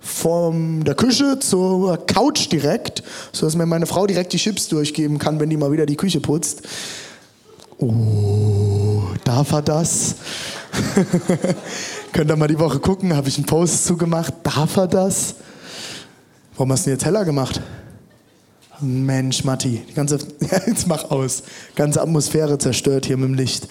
von 0.00 0.84
der 0.84 0.94
Küche 0.94 1.38
zur 1.40 2.06
Couch 2.06 2.50
direkt, 2.50 3.02
sodass 3.32 3.56
mir 3.56 3.66
meine 3.66 3.86
Frau 3.86 4.06
direkt 4.06 4.32
die 4.32 4.38
Chips 4.38 4.68
durchgeben 4.68 5.18
kann, 5.18 5.40
wenn 5.40 5.50
die 5.50 5.56
mal 5.56 5.72
wieder 5.72 5.86
die 5.86 5.96
Küche 5.96 6.20
putzt. 6.20 6.62
Oh, 7.78 9.02
darf 9.24 9.52
er 9.52 9.62
das? 9.62 10.14
Könnt 12.12 12.30
ihr 12.30 12.36
mal 12.36 12.48
die 12.48 12.58
Woche 12.58 12.80
gucken, 12.80 13.14
habe 13.14 13.28
ich 13.28 13.36
einen 13.36 13.46
Post 13.46 13.84
zugemacht. 13.84 14.32
Darf 14.42 14.76
er 14.76 14.86
das? 14.86 15.34
Warum 16.56 16.72
hast 16.72 16.86
du 16.86 16.90
jetzt 16.90 17.04
heller 17.04 17.24
gemacht? 17.24 17.60
Mensch, 18.80 19.44
Matti, 19.44 19.84
die 19.88 19.94
ganze, 19.94 20.18
ja, 20.40 20.60
jetzt 20.66 20.86
mach 20.86 21.10
aus. 21.10 21.42
Ganze 21.74 22.00
Atmosphäre 22.00 22.58
zerstört 22.58 23.06
hier 23.06 23.16
mit 23.16 23.28
dem 23.28 23.34
Licht. 23.34 23.68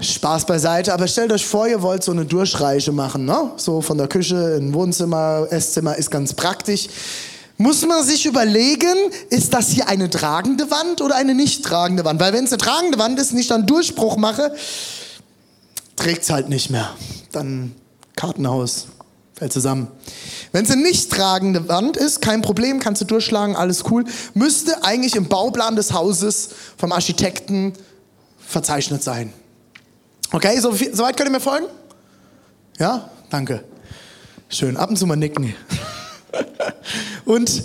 Spaß 0.00 0.44
beiseite, 0.44 0.92
aber 0.92 1.08
stellt 1.08 1.32
euch 1.32 1.46
vor, 1.46 1.66
ihr 1.68 1.80
wollt 1.80 2.04
so 2.04 2.12
eine 2.12 2.26
Durchreiche 2.26 2.92
machen, 2.92 3.24
ne? 3.24 3.52
So 3.56 3.80
von 3.80 3.96
der 3.96 4.08
Küche 4.08 4.56
in 4.58 4.74
Wohnzimmer, 4.74 5.46
Esszimmer 5.50 5.96
ist 5.96 6.10
ganz 6.10 6.34
praktisch. 6.34 6.88
Muss 7.56 7.86
man 7.86 8.04
sich 8.04 8.26
überlegen, 8.26 8.94
ist 9.30 9.54
das 9.54 9.70
hier 9.70 9.88
eine 9.88 10.10
tragende 10.10 10.70
Wand 10.70 11.00
oder 11.00 11.16
eine 11.16 11.34
nicht 11.34 11.64
tragende 11.64 12.04
Wand? 12.04 12.20
Weil 12.20 12.34
wenn 12.34 12.44
es 12.44 12.52
eine 12.52 12.58
tragende 12.58 12.98
Wand 12.98 13.18
ist, 13.18 13.32
nicht 13.32 13.50
dann 13.50 13.66
Durchbruch 13.66 14.18
mache, 14.18 14.54
trägt 15.96 16.22
es 16.22 16.30
halt 16.30 16.48
nicht 16.48 16.70
mehr. 16.70 16.94
Dann 17.32 17.74
Kartenhaus, 18.14 18.86
fällt 19.34 19.52
zusammen. 19.52 19.88
Wenn 20.52 20.64
es 20.64 20.70
eine 20.70 20.82
nicht 20.82 21.10
tragende 21.10 21.68
Wand 21.68 21.96
ist, 21.96 22.22
kein 22.22 22.40
Problem, 22.40 22.80
kannst 22.80 23.02
du 23.02 23.04
durchschlagen, 23.04 23.54
alles 23.56 23.84
cool. 23.90 24.04
Müsste 24.34 24.84
eigentlich 24.84 25.14
im 25.16 25.28
Bauplan 25.28 25.76
des 25.76 25.92
Hauses 25.92 26.50
vom 26.78 26.92
Architekten 26.92 27.74
verzeichnet 28.38 29.02
sein. 29.02 29.32
Okay, 30.32 30.58
so, 30.60 30.72
so 30.72 31.02
weit 31.02 31.16
könnt 31.16 31.28
ihr 31.28 31.32
mir 31.32 31.40
folgen? 31.40 31.66
Ja, 32.78 33.10
danke. 33.30 33.64
Schön, 34.48 34.76
ab 34.76 34.90
und 34.90 34.96
zu 34.96 35.06
mal 35.06 35.16
nicken. 35.16 35.54
und 37.24 37.64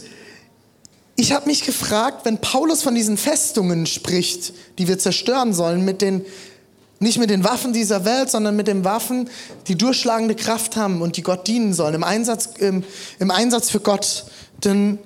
ich 1.15 1.31
habe 1.31 1.47
mich 1.47 1.63
gefragt, 1.63 2.25
wenn 2.25 2.39
Paulus 2.39 2.81
von 2.81 2.95
diesen 2.95 3.15
Festungen 3.15 3.85
spricht, 3.85 4.53
die 4.77 4.87
wir 4.87 4.97
zerstören 4.97 5.53
sollen, 5.53 5.85
mit 5.85 6.01
den 6.01 6.25
nicht 7.01 7.17
mit 7.17 7.31
den 7.31 7.43
Waffen 7.43 7.73
dieser 7.73 8.05
Welt, 8.05 8.29
sondern 8.29 8.55
mit 8.55 8.67
den 8.67 8.85
Waffen, 8.85 9.29
die 9.67 9.75
durchschlagende 9.75 10.35
Kraft 10.35 10.75
haben 10.75 11.01
und 11.01 11.17
die 11.17 11.23
Gott 11.23 11.47
dienen 11.47 11.73
sollen, 11.73 11.95
im 11.95 12.03
Einsatz, 12.03 12.49
im, 12.59 12.83
im 13.17 13.31
Einsatz 13.31 13.71
für 13.71 13.79
Gott. 13.79 14.25
Denn, 14.63 14.99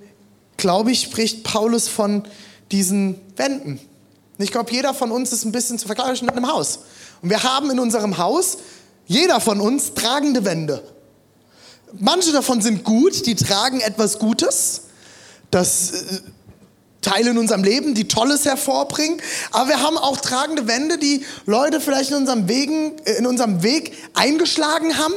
glaube 0.57 0.91
ich, 0.91 1.01
spricht 1.01 1.43
Paulus 1.43 1.87
von 1.87 2.23
diesen 2.71 3.15
Wänden. 3.37 3.79
Ich 4.37 4.51
glaube, 4.51 4.73
jeder 4.73 4.93
von 4.93 5.11
uns 5.11 5.31
ist 5.31 5.45
ein 5.45 5.53
bisschen 5.53 5.79
zu 5.79 5.87
vergleichen 5.87 6.25
mit 6.25 6.35
einem 6.35 6.51
Haus. 6.51 6.79
Und 7.21 7.29
wir 7.29 7.43
haben 7.43 7.71
in 7.71 7.79
unserem 7.79 8.17
Haus, 8.17 8.57
jeder 9.07 9.39
von 9.39 9.61
uns, 9.61 9.93
tragende 9.93 10.43
Wände. 10.43 10.83
Manche 11.93 12.33
davon 12.33 12.61
sind 12.61 12.83
gut, 12.83 13.25
die 13.25 13.35
tragen 13.35 13.79
etwas 13.79 14.19
Gutes. 14.19 14.81
Das 15.49 15.91
äh, 15.91 16.19
Teile 17.05 17.29
in 17.29 17.37
unserem 17.37 17.63
Leben, 17.63 17.93
die 17.93 18.07
Tolles 18.07 18.45
hervorbringen. 18.45 19.21
Aber 19.51 19.69
wir 19.69 19.81
haben 19.81 19.97
auch 19.97 20.17
tragende 20.17 20.67
Wände, 20.67 20.97
die 20.97 21.23
Leute 21.45 21.79
vielleicht 21.79 22.09
in 22.09 22.17
unserem, 22.17 22.47
Wegen, 22.47 22.97
äh, 23.05 23.13
in 23.13 23.27
unserem 23.27 23.61
Weg 23.61 23.93
eingeschlagen 24.15 24.97
haben, 24.97 25.13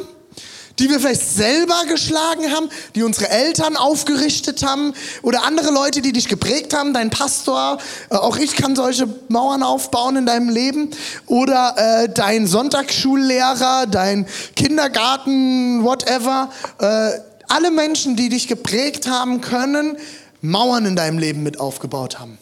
die 0.78 0.90
wir 0.90 1.00
vielleicht 1.00 1.28
selber 1.28 1.84
geschlagen 1.88 2.52
haben, 2.52 2.68
die 2.94 3.02
unsere 3.02 3.30
Eltern 3.30 3.76
aufgerichtet 3.76 4.62
haben 4.62 4.92
oder 5.22 5.44
andere 5.44 5.70
Leute, 5.70 6.02
die 6.02 6.12
dich 6.12 6.28
geprägt 6.28 6.74
haben, 6.74 6.92
dein 6.92 7.08
Pastor. 7.08 7.78
Äh, 8.10 8.16
auch 8.16 8.36
ich 8.36 8.54
kann 8.54 8.76
solche 8.76 9.08
Mauern 9.28 9.62
aufbauen 9.62 10.16
in 10.16 10.26
deinem 10.26 10.50
Leben. 10.50 10.90
Oder 11.26 11.74
äh, 11.76 12.08
dein 12.10 12.46
Sonntagsschullehrer, 12.46 13.86
dein 13.86 14.26
Kindergarten, 14.56 15.82
whatever. 15.84 16.50
Äh, 16.78 17.12
alle 17.48 17.70
Menschen, 17.70 18.14
die 18.14 18.28
dich 18.28 18.46
geprägt 18.46 19.08
haben 19.08 19.40
können, 19.40 19.96
Mauern 20.40 20.86
in 20.86 20.96
deinem 20.96 21.18
Leben 21.18 21.42
mit 21.42 21.60
aufgebaut 21.60 22.18
haben. 22.18 22.38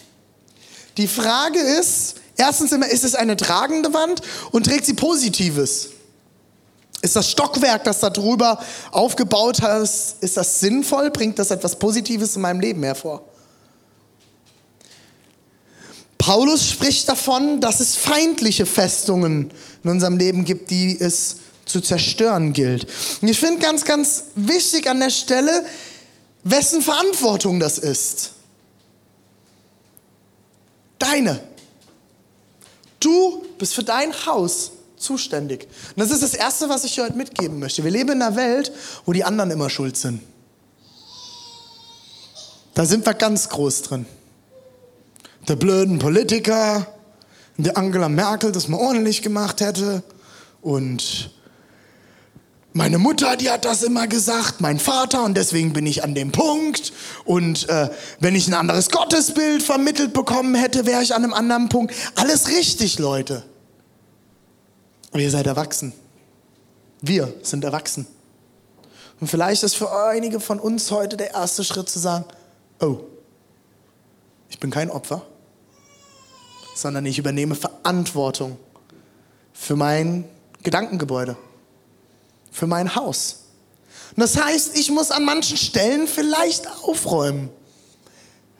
Die 0.96 1.08
Frage 1.08 1.58
ist, 1.58 2.16
erstens 2.36 2.72
immer, 2.72 2.88
ist 2.88 3.04
es 3.04 3.14
eine 3.14 3.36
tragende 3.36 3.92
Wand 3.92 4.22
und 4.50 4.66
trägt 4.66 4.86
sie 4.86 4.94
Positives? 4.94 5.90
Ist 7.02 7.16
das 7.16 7.30
Stockwerk, 7.30 7.84
das 7.84 8.00
da 8.00 8.10
drüber 8.10 8.58
aufgebaut 8.90 9.60
hast, 9.62 10.22
ist 10.22 10.36
das 10.36 10.60
sinnvoll? 10.60 11.10
Bringt 11.10 11.38
das 11.38 11.50
etwas 11.50 11.78
Positives 11.78 12.36
in 12.36 12.42
meinem 12.42 12.60
Leben 12.60 12.82
hervor? 12.82 13.22
Paulus 16.18 16.68
spricht 16.68 17.08
davon, 17.08 17.60
dass 17.60 17.80
es 17.80 17.94
feindliche 17.94 18.66
Festungen 18.66 19.52
in 19.84 19.90
unserem 19.90 20.16
Leben 20.16 20.44
gibt, 20.44 20.70
die 20.70 20.98
es 20.98 21.36
zu 21.66 21.80
zerstören 21.80 22.52
gilt. 22.52 22.86
Und 23.20 23.28
ich 23.28 23.38
finde 23.38 23.60
ganz, 23.60 23.84
ganz 23.84 24.24
wichtig 24.34 24.88
an 24.88 25.00
der 25.00 25.10
Stelle, 25.10 25.64
wessen 26.50 26.80
Verantwortung 26.80 27.60
das 27.60 27.78
ist. 27.78 28.32
Deine. 30.98 31.40
Du 33.00 33.44
bist 33.58 33.74
für 33.74 33.82
dein 33.82 34.12
Haus 34.26 34.72
zuständig. 34.96 35.68
Und 35.94 35.98
das 35.98 36.10
ist 36.10 36.22
das 36.22 36.34
Erste, 36.34 36.68
was 36.68 36.84
ich 36.84 36.94
dir 36.94 37.04
heute 37.04 37.16
mitgeben 37.16 37.58
möchte. 37.58 37.84
Wir 37.84 37.90
leben 37.90 38.12
in 38.12 38.22
einer 38.22 38.36
Welt, 38.36 38.72
wo 39.04 39.12
die 39.12 39.24
anderen 39.24 39.50
immer 39.50 39.68
schuld 39.68 39.96
sind. 39.96 40.22
Da 42.74 42.86
sind 42.86 43.04
wir 43.04 43.14
ganz 43.14 43.48
groß 43.48 43.82
drin. 43.82 44.06
Der 45.48 45.56
blöden 45.56 45.98
Politiker, 45.98 46.86
der 47.56 47.76
Angela 47.76 48.08
Merkel 48.08 48.52
das 48.52 48.68
mal 48.68 48.78
ordentlich 48.78 49.22
gemacht 49.22 49.60
hätte 49.60 50.02
und 50.60 51.30
meine 52.76 52.98
Mutter, 52.98 53.36
die 53.36 53.50
hat 53.50 53.64
das 53.64 53.82
immer 53.82 54.06
gesagt, 54.06 54.60
mein 54.60 54.78
Vater 54.78 55.24
und 55.24 55.34
deswegen 55.34 55.72
bin 55.72 55.86
ich 55.86 56.04
an 56.04 56.14
dem 56.14 56.30
Punkt. 56.30 56.92
Und 57.24 57.68
äh, 57.68 57.88
wenn 58.20 58.34
ich 58.34 58.46
ein 58.46 58.54
anderes 58.54 58.90
Gottesbild 58.90 59.62
vermittelt 59.62 60.12
bekommen 60.12 60.54
hätte, 60.54 60.84
wäre 60.84 61.02
ich 61.02 61.14
an 61.14 61.24
einem 61.24 61.32
anderen 61.32 61.68
Punkt. 61.68 61.94
Alles 62.14 62.48
richtig, 62.48 62.98
Leute. 62.98 63.42
Aber 65.10 65.20
ihr 65.20 65.30
seid 65.30 65.46
erwachsen. 65.46 65.94
Wir 67.00 67.32
sind 67.42 67.64
erwachsen. 67.64 68.06
Und 69.20 69.28
vielleicht 69.28 69.62
ist 69.62 69.74
für 69.74 69.90
einige 70.08 70.38
von 70.38 70.60
uns 70.60 70.90
heute 70.90 71.16
der 71.16 71.32
erste 71.32 71.64
Schritt 71.64 71.88
zu 71.88 71.98
sagen, 71.98 72.26
oh, 72.80 72.98
ich 74.50 74.60
bin 74.60 74.70
kein 74.70 74.90
Opfer, 74.90 75.22
sondern 76.74 77.06
ich 77.06 77.18
übernehme 77.18 77.54
Verantwortung 77.54 78.58
für 79.54 79.76
mein 79.76 80.24
Gedankengebäude, 80.62 81.36
für 82.56 82.66
mein 82.66 82.94
Haus. 82.94 83.40
Und 84.16 84.22
das 84.22 84.42
heißt, 84.42 84.78
ich 84.78 84.90
muss 84.90 85.10
an 85.10 85.24
manchen 85.24 85.58
Stellen 85.58 86.08
vielleicht 86.08 86.66
aufräumen, 86.84 87.50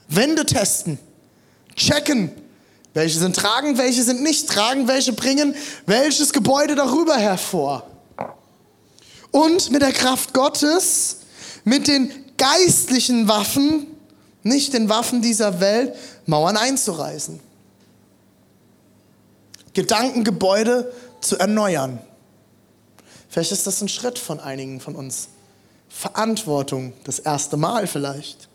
Wände 0.08 0.44
testen, 0.44 0.98
checken, 1.74 2.30
welche 2.92 3.18
sind 3.18 3.34
tragend, 3.34 3.78
welche 3.78 4.02
sind 4.02 4.22
nicht 4.22 4.50
tragend, 4.50 4.86
welche 4.86 5.14
bringen 5.14 5.54
welches 5.86 6.34
Gebäude 6.34 6.74
darüber 6.74 7.16
hervor. 7.16 7.86
Und 9.30 9.70
mit 9.70 9.80
der 9.80 9.92
Kraft 9.92 10.34
Gottes, 10.34 11.20
mit 11.64 11.88
den 11.88 12.12
geistlichen 12.36 13.28
Waffen, 13.28 13.86
nicht 14.42 14.74
den 14.74 14.90
Waffen 14.90 15.22
dieser 15.22 15.58
Welt, 15.60 15.94
Mauern 16.26 16.58
einzureißen. 16.58 17.40
Gedankengebäude 19.72 20.92
zu 21.22 21.38
erneuern. 21.38 21.98
Vielleicht 23.36 23.52
ist 23.52 23.66
das 23.66 23.82
ein 23.82 23.88
Schritt 23.88 24.18
von 24.18 24.40
einigen 24.40 24.80
von 24.80 24.96
uns. 24.96 25.28
Verantwortung, 25.90 26.94
das 27.04 27.18
erste 27.18 27.58
Mal 27.58 27.86
vielleicht. 27.86 28.48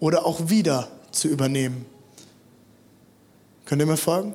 Oder 0.00 0.24
auch 0.24 0.48
wieder 0.48 0.88
zu 1.10 1.28
übernehmen. 1.28 1.84
Könnt 3.66 3.82
ihr 3.82 3.86
mir 3.86 3.98
folgen? 3.98 4.34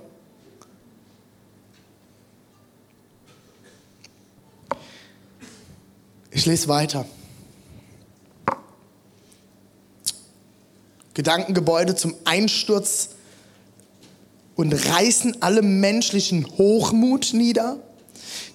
Ich 6.30 6.46
lese 6.46 6.68
weiter. 6.68 7.08
Gedankengebäude 11.16 11.96
zum 11.96 12.14
Einsturz 12.26 13.16
und 14.54 14.74
reißen 14.74 15.42
alle 15.42 15.64
menschlichen 15.64 16.46
Hochmut 16.60 17.34
nieder, 17.34 17.80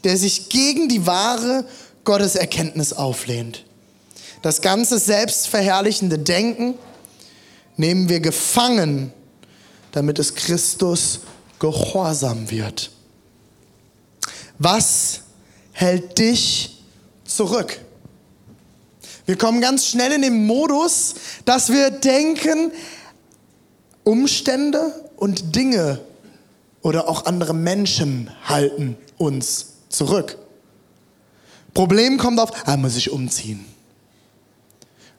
der 0.06 0.16
sich 0.16 0.48
gegen 0.50 0.88
die 0.88 1.04
wahre 1.04 1.64
Gotteserkenntnis 2.04 2.92
auflehnt. 2.92 3.64
Das 4.40 4.60
ganze 4.60 5.00
selbstverherrlichende 5.00 6.16
Denken 6.16 6.74
nehmen 7.76 8.08
wir 8.08 8.20
gefangen, 8.20 9.12
damit 9.90 10.20
es 10.20 10.36
Christus 10.36 11.22
gehorsam 11.58 12.52
wird. 12.52 12.92
Was 14.60 15.22
hält 15.72 16.16
dich 16.18 16.84
zurück? 17.24 17.80
Wir 19.24 19.36
kommen 19.36 19.60
ganz 19.60 19.88
schnell 19.88 20.12
in 20.12 20.22
den 20.22 20.46
Modus, 20.46 21.14
dass 21.46 21.72
wir 21.72 21.90
denken, 21.90 22.70
Umstände 24.04 25.10
und 25.16 25.56
Dinge 25.56 25.98
oder 26.80 27.08
auch 27.08 27.26
andere 27.26 27.54
Menschen 27.54 28.30
halten 28.44 28.96
uns 29.18 29.72
zurück. 29.88 30.38
Problem 31.74 32.18
kommt 32.18 32.40
auf, 32.40 32.50
ah, 32.66 32.76
muss 32.76 32.96
ich 32.96 33.10
umziehen. 33.10 33.64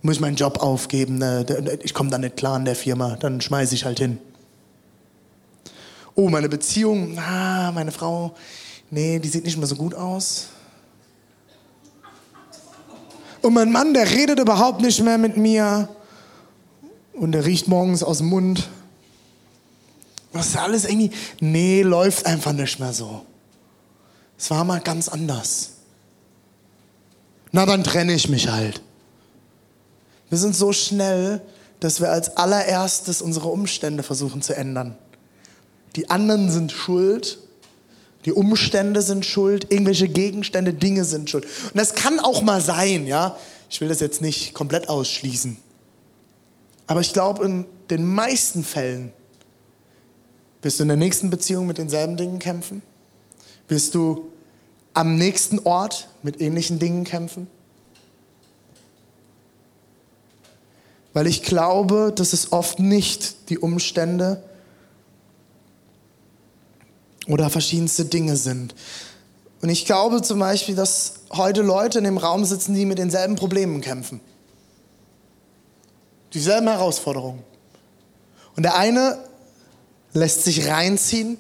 Muss 0.01 0.15
ich 0.15 0.21
meinen 0.21 0.35
Job 0.35 0.59
aufgeben, 0.59 1.17
ne, 1.17 1.45
ich 1.83 1.93
komme 1.93 2.09
da 2.09 2.17
nicht 2.17 2.37
klar 2.37 2.57
in 2.57 2.65
der 2.65 2.75
Firma, 2.75 3.15
dann 3.15 3.41
schmeiße 3.41 3.75
ich 3.75 3.85
halt 3.85 3.99
hin. 3.99 4.19
Oh, 6.15 6.29
meine 6.29 6.49
Beziehung, 6.49 7.17
ah, 7.19 7.71
meine 7.71 7.91
Frau, 7.91 8.35
nee, 8.89 9.19
die 9.19 9.27
sieht 9.27 9.45
nicht 9.45 9.57
mehr 9.57 9.67
so 9.67 9.75
gut 9.75 9.93
aus. 9.93 10.47
Und 13.41 13.53
mein 13.53 13.71
Mann, 13.71 13.93
der 13.93 14.09
redet 14.09 14.39
überhaupt 14.39 14.81
nicht 14.81 15.01
mehr 15.03 15.17
mit 15.17 15.37
mir. 15.37 15.89
Und 17.13 17.31
der 17.31 17.45
riecht 17.45 17.67
morgens 17.67 18.03
aus 18.03 18.17
dem 18.17 18.27
Mund. 18.27 18.67
Was 20.33 20.47
ist 20.47 20.57
alles 20.57 20.85
irgendwie? 20.85 21.11
Nee, 21.39 21.81
läuft 21.81 22.25
einfach 22.25 22.53
nicht 22.53 22.79
mehr 22.79 22.93
so. 22.93 23.25
Es 24.37 24.49
war 24.51 24.63
mal 24.63 24.79
ganz 24.79 25.07
anders. 25.07 25.71
Na, 27.51 27.65
dann 27.65 27.83
trenne 27.83 28.13
ich 28.13 28.29
mich 28.29 28.49
halt. 28.49 28.81
Wir 30.29 30.37
sind 30.37 30.55
so 30.55 30.73
schnell, 30.73 31.41
dass 31.79 32.01
wir 32.01 32.11
als 32.11 32.37
allererstes 32.37 33.21
unsere 33.21 33.47
Umstände 33.47 34.03
versuchen 34.03 34.41
zu 34.41 34.55
ändern. 34.55 34.97
Die 35.95 36.09
anderen 36.09 36.51
sind 36.51 36.71
schuld, 36.71 37.39
die 38.25 38.33
Umstände 38.33 39.01
sind 39.01 39.25
schuld, 39.25 39.71
irgendwelche 39.71 40.09
Gegenstände, 40.09 40.73
Dinge 40.73 41.05
sind 41.05 41.29
schuld. 41.29 41.45
Und 41.45 41.77
das 41.77 41.95
kann 41.95 42.19
auch 42.19 42.41
mal 42.41 42.61
sein, 42.61 43.07
ja. 43.07 43.37
Ich 43.69 43.81
will 43.81 43.87
das 43.87 43.99
jetzt 43.99 44.21
nicht 44.21 44.53
komplett 44.53 44.89
ausschließen. 44.89 45.57
Aber 46.87 47.01
ich 47.01 47.13
glaube, 47.13 47.45
in 47.45 47.65
den 47.89 48.05
meisten 48.05 48.63
Fällen 48.63 49.13
wirst 50.61 50.79
du 50.79 50.83
in 50.83 50.89
der 50.89 50.97
nächsten 50.97 51.29
Beziehung 51.29 51.67
mit 51.67 51.77
denselben 51.77 52.17
Dingen 52.17 52.39
kämpfen? 52.39 52.81
Wirst 53.67 53.95
du 53.95 54.31
am 54.93 55.17
nächsten 55.17 55.59
Ort 55.59 56.07
mit 56.23 56.41
ähnlichen 56.41 56.79
Dingen 56.79 57.03
kämpfen? 57.03 57.47
Weil 61.13 61.27
ich 61.27 61.43
glaube, 61.43 62.13
dass 62.15 62.33
es 62.33 62.51
oft 62.51 62.79
nicht 62.79 63.49
die 63.49 63.57
Umstände 63.57 64.43
oder 67.27 67.49
verschiedenste 67.49 68.05
Dinge 68.05 68.37
sind. 68.37 68.75
Und 69.61 69.69
ich 69.69 69.85
glaube 69.85 70.21
zum 70.21 70.39
Beispiel, 70.39 70.75
dass 70.75 71.15
heute 71.31 71.61
Leute 71.61 71.97
in 71.97 72.03
dem 72.03 72.17
Raum 72.17 72.45
sitzen, 72.45 72.75
die 72.75 72.85
mit 72.85 72.99
denselben 72.99 73.35
Problemen 73.35 73.81
kämpfen. 73.81 74.21
Dieselben 76.33 76.67
Herausforderungen. 76.67 77.43
Und 78.55 78.63
der 78.63 78.75
eine 78.75 79.17
lässt 80.13 80.43
sich 80.43 80.67
reinziehen, 80.67 81.37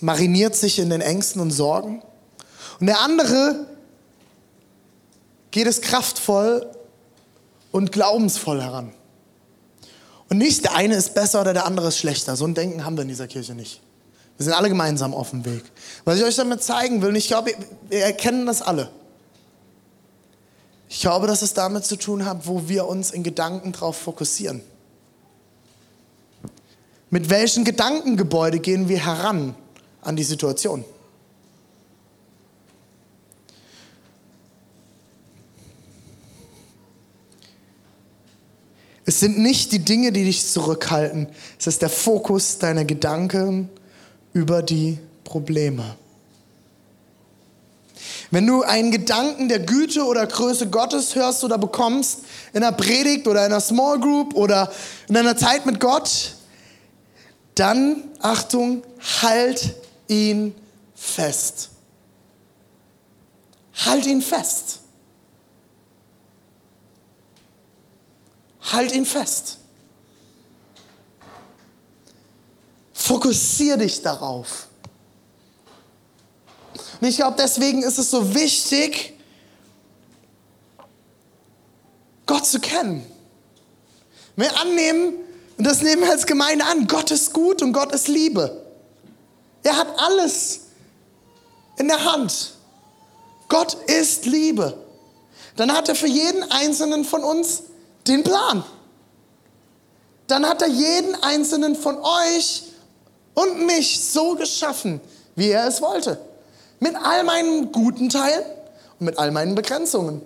mariniert 0.00 0.54
sich 0.54 0.78
in 0.78 0.90
den 0.90 1.00
Ängsten 1.00 1.40
und 1.40 1.50
Sorgen. 1.50 2.02
Und 2.80 2.86
der 2.86 3.00
andere 3.00 3.66
geht 5.50 5.66
es 5.66 5.80
kraftvoll 5.80 6.70
und 7.72 7.92
glaubensvoll 7.92 8.60
heran. 8.60 8.92
Und 10.28 10.38
nicht 10.38 10.64
der 10.64 10.74
eine 10.74 10.96
ist 10.96 11.14
besser 11.14 11.40
oder 11.40 11.52
der 11.54 11.66
andere 11.66 11.88
ist 11.88 11.98
schlechter. 11.98 12.36
So 12.36 12.46
ein 12.46 12.54
Denken 12.54 12.84
haben 12.84 12.96
wir 12.96 13.02
in 13.02 13.08
dieser 13.08 13.28
Kirche 13.28 13.54
nicht. 13.54 13.80
Wir 14.36 14.44
sind 14.44 14.52
alle 14.52 14.68
gemeinsam 14.68 15.14
auf 15.14 15.30
dem 15.30 15.44
Weg. 15.44 15.64
Was 16.04 16.18
ich 16.18 16.24
euch 16.24 16.36
damit 16.36 16.62
zeigen 16.62 17.00
will, 17.00 17.10
und 17.10 17.16
ich 17.16 17.28
glaube, 17.28 17.52
wir 17.88 18.00
erkennen 18.00 18.44
das 18.44 18.60
alle. 18.60 18.90
Ich 20.88 21.00
glaube, 21.00 21.26
dass 21.26 21.42
es 21.42 21.54
damit 21.54 21.84
zu 21.84 21.96
tun 21.96 22.26
hat, 22.26 22.46
wo 22.46 22.68
wir 22.68 22.86
uns 22.86 23.10
in 23.10 23.22
Gedanken 23.22 23.72
drauf 23.72 23.96
fokussieren. 23.96 24.60
Mit 27.08 27.30
welchen 27.30 27.64
Gedankengebäude 27.64 28.58
gehen 28.58 28.88
wir 28.88 29.04
heran 29.04 29.54
an 30.06 30.14
die 30.14 30.24
Situation? 30.24 30.84
Es 39.04 39.20
sind 39.20 39.38
nicht 39.38 39.72
die 39.72 39.80
Dinge, 39.80 40.12
die 40.12 40.24
dich 40.24 40.46
zurückhalten. 40.46 41.28
Es 41.58 41.66
ist 41.66 41.82
der 41.82 41.90
Fokus 41.90 42.58
deiner 42.58 42.84
Gedanken 42.84 43.68
über 44.32 44.62
die 44.62 44.98
Probleme. 45.24 45.96
Wenn 48.30 48.46
du 48.46 48.62
einen 48.62 48.90
Gedanken 48.90 49.48
der 49.48 49.60
Güte 49.60 50.04
oder 50.04 50.26
Größe 50.26 50.68
Gottes 50.68 51.14
hörst 51.14 51.44
oder 51.44 51.58
bekommst 51.58 52.20
in 52.52 52.62
einer 52.62 52.76
Predigt 52.76 53.28
oder 53.28 53.46
in 53.46 53.52
einer 53.52 53.60
Small 53.60 54.00
Group 54.00 54.34
oder 54.34 54.72
in 55.08 55.16
einer 55.16 55.36
Zeit 55.36 55.66
mit 55.66 55.78
Gott, 55.78 56.34
dann, 57.54 58.02
Achtung, 58.20 58.82
halt 59.22 59.74
ihn 60.08 60.54
fest. 60.94 61.70
Halt 63.84 64.06
ihn 64.06 64.22
fest. 64.22 64.80
Halt 68.72 68.92
ihn 68.92 69.06
fest. 69.06 69.58
Fokussier 72.92 73.76
dich 73.76 74.02
darauf. 74.02 74.66
Und 77.00 77.06
ich 77.06 77.16
glaube, 77.16 77.36
deswegen 77.38 77.82
ist 77.82 77.98
es 77.98 78.10
so 78.10 78.34
wichtig, 78.34 79.12
Gott 82.24 82.46
zu 82.46 82.58
kennen. 82.58 83.06
Wir 84.34 84.58
annehmen, 84.60 85.14
und 85.56 85.64
das 85.66 85.82
nehmen 85.82 86.02
wir 86.02 86.10
als 86.10 86.26
Gemeinde 86.26 86.64
an. 86.64 86.86
Gott 86.86 87.10
ist 87.10 87.32
gut 87.32 87.62
und 87.62 87.72
Gott 87.72 87.92
ist 87.92 88.08
Liebe. 88.08 88.65
Er 89.66 89.76
hat 89.76 89.88
alles 89.98 90.60
in 91.76 91.88
der 91.88 92.04
Hand. 92.04 92.54
Gott 93.48 93.74
ist 93.86 94.26
Liebe. 94.26 94.76
Dann 95.56 95.72
hat 95.72 95.88
er 95.88 95.94
für 95.94 96.06
jeden 96.06 96.50
einzelnen 96.50 97.04
von 97.04 97.24
uns 97.24 97.62
den 98.06 98.22
Plan. 98.22 98.64
Dann 100.26 100.48
hat 100.48 100.62
er 100.62 100.68
jeden 100.68 101.14
einzelnen 101.22 101.76
von 101.76 101.98
euch 101.98 102.64
und 103.34 103.66
mich 103.66 104.00
so 104.04 104.34
geschaffen, 104.34 105.00
wie 105.34 105.50
er 105.50 105.66
es 105.66 105.80
wollte. 105.80 106.20
Mit 106.80 106.94
all 106.96 107.24
meinen 107.24 107.72
guten 107.72 108.08
Teilen 108.08 108.44
und 108.98 109.06
mit 109.06 109.18
all 109.18 109.30
meinen 109.30 109.54
Begrenzungen. 109.54 110.22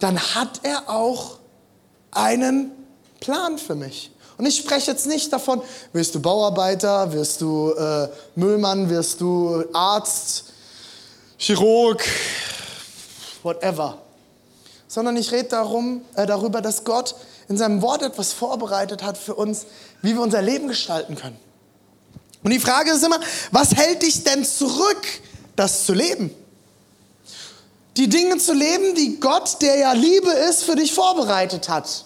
dann 0.00 0.18
hat 0.34 0.60
er 0.62 0.88
auch 0.88 1.38
einen 2.10 2.70
Plan 3.20 3.58
für 3.58 3.74
mich. 3.74 4.10
Und 4.38 4.46
ich 4.46 4.56
spreche 4.56 4.90
jetzt 4.90 5.06
nicht 5.06 5.32
davon, 5.32 5.62
wirst 5.92 6.14
du 6.14 6.20
Bauarbeiter, 6.20 7.12
wirst 7.12 7.40
du 7.40 7.72
äh, 7.72 8.08
Müllmann, 8.34 8.90
wirst 8.90 9.20
du 9.20 9.64
Arzt, 9.72 10.52
Chirurg, 11.38 12.04
whatever. 13.42 13.98
Sondern 14.88 15.16
ich 15.16 15.32
rede 15.32 15.56
äh, 16.14 16.26
darüber, 16.26 16.60
dass 16.60 16.84
Gott 16.84 17.14
in 17.48 17.56
seinem 17.56 17.80
Wort 17.80 18.02
etwas 18.02 18.32
vorbereitet 18.32 19.02
hat 19.02 19.16
für 19.16 19.34
uns, 19.34 19.66
wie 20.02 20.14
wir 20.14 20.20
unser 20.20 20.42
Leben 20.42 20.68
gestalten 20.68 21.14
können. 21.14 21.38
Und 22.42 22.52
die 22.52 22.60
Frage 22.60 22.92
ist 22.92 23.04
immer, 23.04 23.20
was 23.50 23.74
hält 23.74 24.02
dich 24.02 24.22
denn 24.22 24.44
zurück, 24.44 25.02
das 25.56 25.86
zu 25.86 25.94
leben? 25.94 26.30
Die 27.96 28.08
Dinge 28.08 28.36
zu 28.36 28.52
leben, 28.52 28.94
die 28.94 29.18
Gott, 29.18 29.62
der 29.62 29.78
ja 29.78 29.92
Liebe 29.92 30.30
ist, 30.30 30.64
für 30.64 30.76
dich 30.76 30.92
vorbereitet 30.92 31.68
hat. 31.68 32.04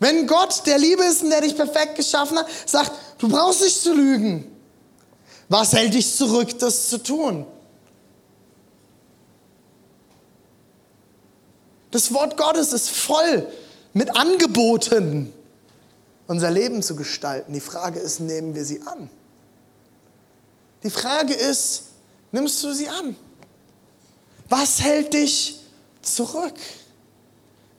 Wenn 0.00 0.26
Gott, 0.26 0.66
der 0.66 0.78
Liebe 0.78 1.04
ist 1.04 1.22
und 1.22 1.30
der 1.30 1.42
dich 1.42 1.54
perfekt 1.54 1.94
geschaffen 1.94 2.38
hat, 2.38 2.46
sagt, 2.66 2.90
du 3.18 3.28
brauchst 3.28 3.60
nicht 3.60 3.80
zu 3.80 3.94
lügen. 3.94 4.50
Was 5.48 5.74
hält 5.74 5.94
dich 5.94 6.16
zurück, 6.16 6.58
das 6.58 6.88
zu 6.88 6.98
tun? 6.98 7.46
Das 11.90 12.14
Wort 12.14 12.36
Gottes 12.36 12.72
ist 12.72 12.88
voll 12.88 13.46
mit 13.92 14.16
Angeboten, 14.16 15.32
unser 16.28 16.50
Leben 16.50 16.82
zu 16.82 16.96
gestalten. 16.96 17.52
Die 17.52 17.60
Frage 17.60 18.00
ist, 18.00 18.20
nehmen 18.20 18.54
wir 18.54 18.64
sie 18.64 18.80
an? 18.82 19.10
Die 20.82 20.90
Frage 20.90 21.34
ist, 21.34 21.82
nimmst 22.32 22.62
du 22.64 22.72
sie 22.72 22.88
an? 22.88 23.16
Was 24.48 24.80
hält 24.80 25.12
dich 25.12 25.60
zurück? 26.00 26.54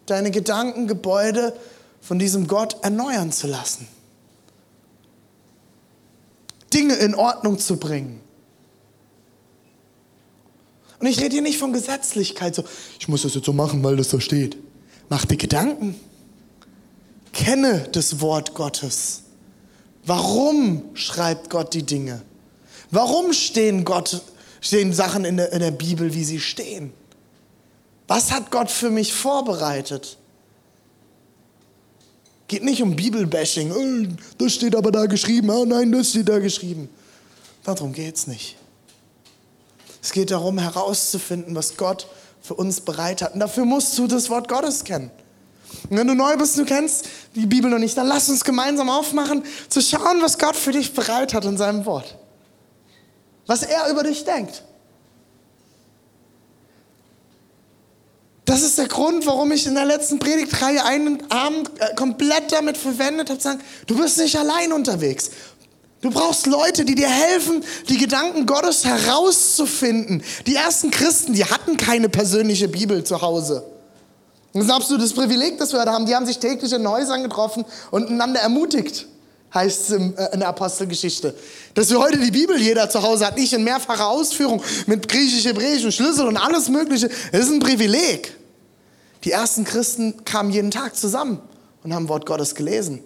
Deine 0.05 0.29
Gedankengebäude 0.29 1.53
von 2.01 2.19
diesem 2.19 2.47
Gott 2.47 2.77
erneuern 2.81 3.31
zu 3.31 3.47
lassen. 3.47 3.87
Dinge 6.73 6.95
in 6.95 7.15
Ordnung 7.15 7.59
zu 7.59 7.77
bringen. 7.77 8.21
Und 10.99 11.07
ich 11.07 11.19
rede 11.19 11.33
hier 11.33 11.41
nicht 11.41 11.57
von 11.57 11.73
Gesetzlichkeit, 11.73 12.55
so, 12.55 12.63
ich 12.99 13.07
muss 13.07 13.23
das 13.23 13.33
jetzt 13.33 13.45
so 13.45 13.53
machen, 13.53 13.83
weil 13.83 13.95
das 13.95 14.09
da 14.09 14.21
steht. 14.21 14.57
Mach 15.09 15.25
dir 15.25 15.37
Gedanken. 15.37 15.99
Kenne 17.33 17.87
das 17.91 18.21
Wort 18.21 18.53
Gottes. 18.53 19.23
Warum 20.05 20.83
schreibt 20.93 21.49
Gott 21.49 21.73
die 21.73 21.83
Dinge? 21.83 22.21
Warum 22.91 23.33
stehen, 23.33 23.85
Gott, 23.85 24.21
stehen 24.59 24.93
Sachen 24.93 25.25
in 25.25 25.37
der, 25.37 25.51
in 25.53 25.59
der 25.59 25.71
Bibel, 25.71 26.13
wie 26.13 26.23
sie 26.23 26.39
stehen? 26.39 26.93
Was 28.07 28.31
hat 28.31 28.51
Gott 28.51 28.69
für 28.69 28.89
mich 28.89 29.13
vorbereitet? 29.13 30.17
Geht 32.51 32.65
nicht 32.65 32.83
um 32.83 32.97
Bibelbashing. 32.97 33.71
Oh, 33.71 34.13
das 34.37 34.55
steht 34.55 34.75
aber 34.75 34.91
da 34.91 35.05
geschrieben. 35.05 35.49
Oh 35.51 35.63
nein, 35.63 35.89
das 35.89 36.09
steht 36.09 36.27
da 36.27 36.37
geschrieben. 36.37 36.89
Darum 37.63 37.93
geht 37.93 38.13
es 38.13 38.27
nicht. 38.27 38.57
Es 40.03 40.11
geht 40.11 40.31
darum, 40.31 40.57
herauszufinden, 40.57 41.55
was 41.55 41.77
Gott 41.77 42.07
für 42.41 42.55
uns 42.55 42.81
bereit 42.81 43.21
hat. 43.21 43.35
Und 43.35 43.39
dafür 43.39 43.63
musst 43.63 43.97
du 43.97 44.05
das 44.05 44.29
Wort 44.29 44.49
Gottes 44.49 44.83
kennen. 44.83 45.11
Und 45.89 45.95
wenn 45.95 46.05
du 46.05 46.13
neu 46.13 46.35
bist, 46.35 46.57
du 46.57 46.65
kennst 46.65 47.05
die 47.35 47.45
Bibel 47.45 47.71
noch 47.71 47.79
nicht, 47.79 47.95
dann 47.95 48.07
lass 48.07 48.27
uns 48.27 48.43
gemeinsam 48.43 48.89
aufmachen, 48.89 49.43
zu 49.69 49.79
schauen, 49.79 50.21
was 50.21 50.37
Gott 50.37 50.57
für 50.57 50.73
dich 50.73 50.93
bereit 50.93 51.33
hat 51.33 51.45
in 51.45 51.55
seinem 51.55 51.85
Wort. 51.85 52.17
Was 53.47 53.63
er 53.63 53.89
über 53.89 54.03
dich 54.03 54.25
denkt. 54.25 54.65
Das 58.51 58.63
ist 58.63 58.77
der 58.77 58.89
Grund, 58.89 59.25
warum 59.25 59.49
ich 59.53 59.65
in 59.65 59.75
der 59.75 59.85
letzten 59.85 60.19
Predigtreihe 60.19 60.83
einen 60.83 61.23
Abend 61.31 61.71
äh, 61.79 61.95
komplett 61.95 62.51
damit 62.51 62.75
verwendet 62.75 63.29
habe, 63.29 63.39
zu 63.39 63.45
sagen, 63.45 63.61
du 63.87 63.95
bist 63.95 64.17
nicht 64.17 64.37
allein 64.37 64.73
unterwegs. 64.73 65.31
Du 66.01 66.11
brauchst 66.11 66.47
Leute, 66.47 66.83
die 66.83 66.95
dir 66.95 67.07
helfen, 67.07 67.63
die 67.87 67.97
Gedanken 67.97 68.45
Gottes 68.45 68.83
herauszufinden. 68.83 70.21
Die 70.47 70.55
ersten 70.55 70.91
Christen, 70.91 71.31
die 71.31 71.45
hatten 71.45 71.77
keine 71.77 72.09
persönliche 72.09 72.67
Bibel 72.67 73.05
zu 73.05 73.21
Hause. 73.21 73.63
Das 74.51 74.65
ist 74.65 74.69
ein 74.69 74.75
absolutes 74.75 75.13
Privileg, 75.13 75.57
das 75.57 75.71
wir 75.71 75.85
da 75.85 75.93
haben. 75.93 76.05
Die 76.05 76.13
haben 76.13 76.25
sich 76.25 76.39
täglich 76.39 76.73
in 76.73 76.85
Häusern 76.85 77.23
getroffen 77.23 77.63
und 77.89 78.09
einander 78.09 78.41
ermutigt, 78.41 79.07
heißt 79.53 79.91
es 79.91 79.95
äh, 79.95 80.33
in 80.33 80.41
der 80.41 80.49
Apostelgeschichte. 80.49 81.33
Dass 81.73 81.89
wir 81.89 82.01
heute 82.01 82.17
die 82.17 82.31
Bibel 82.31 82.59
jeder 82.59 82.89
zu 82.89 83.01
Hause 83.01 83.27
hat, 83.27 83.37
nicht 83.37 83.53
in 83.53 83.63
mehrfacher 83.63 84.09
Ausführung 84.09 84.61
mit 84.87 85.07
griechisch-hebräischen 85.07 85.93
Schlüssel 85.93 86.27
und 86.27 86.35
alles 86.35 86.67
Mögliche. 86.67 87.09
Das 87.31 87.45
ist 87.45 87.51
ein 87.51 87.59
Privileg. 87.59 88.40
Die 89.23 89.31
ersten 89.31 89.63
Christen 89.63 90.25
kamen 90.25 90.51
jeden 90.51 90.71
Tag 90.71 90.95
zusammen 90.95 91.39
und 91.83 91.93
haben 91.93 92.09
Wort 92.09 92.25
Gottes 92.25 92.55
gelesen. 92.55 93.01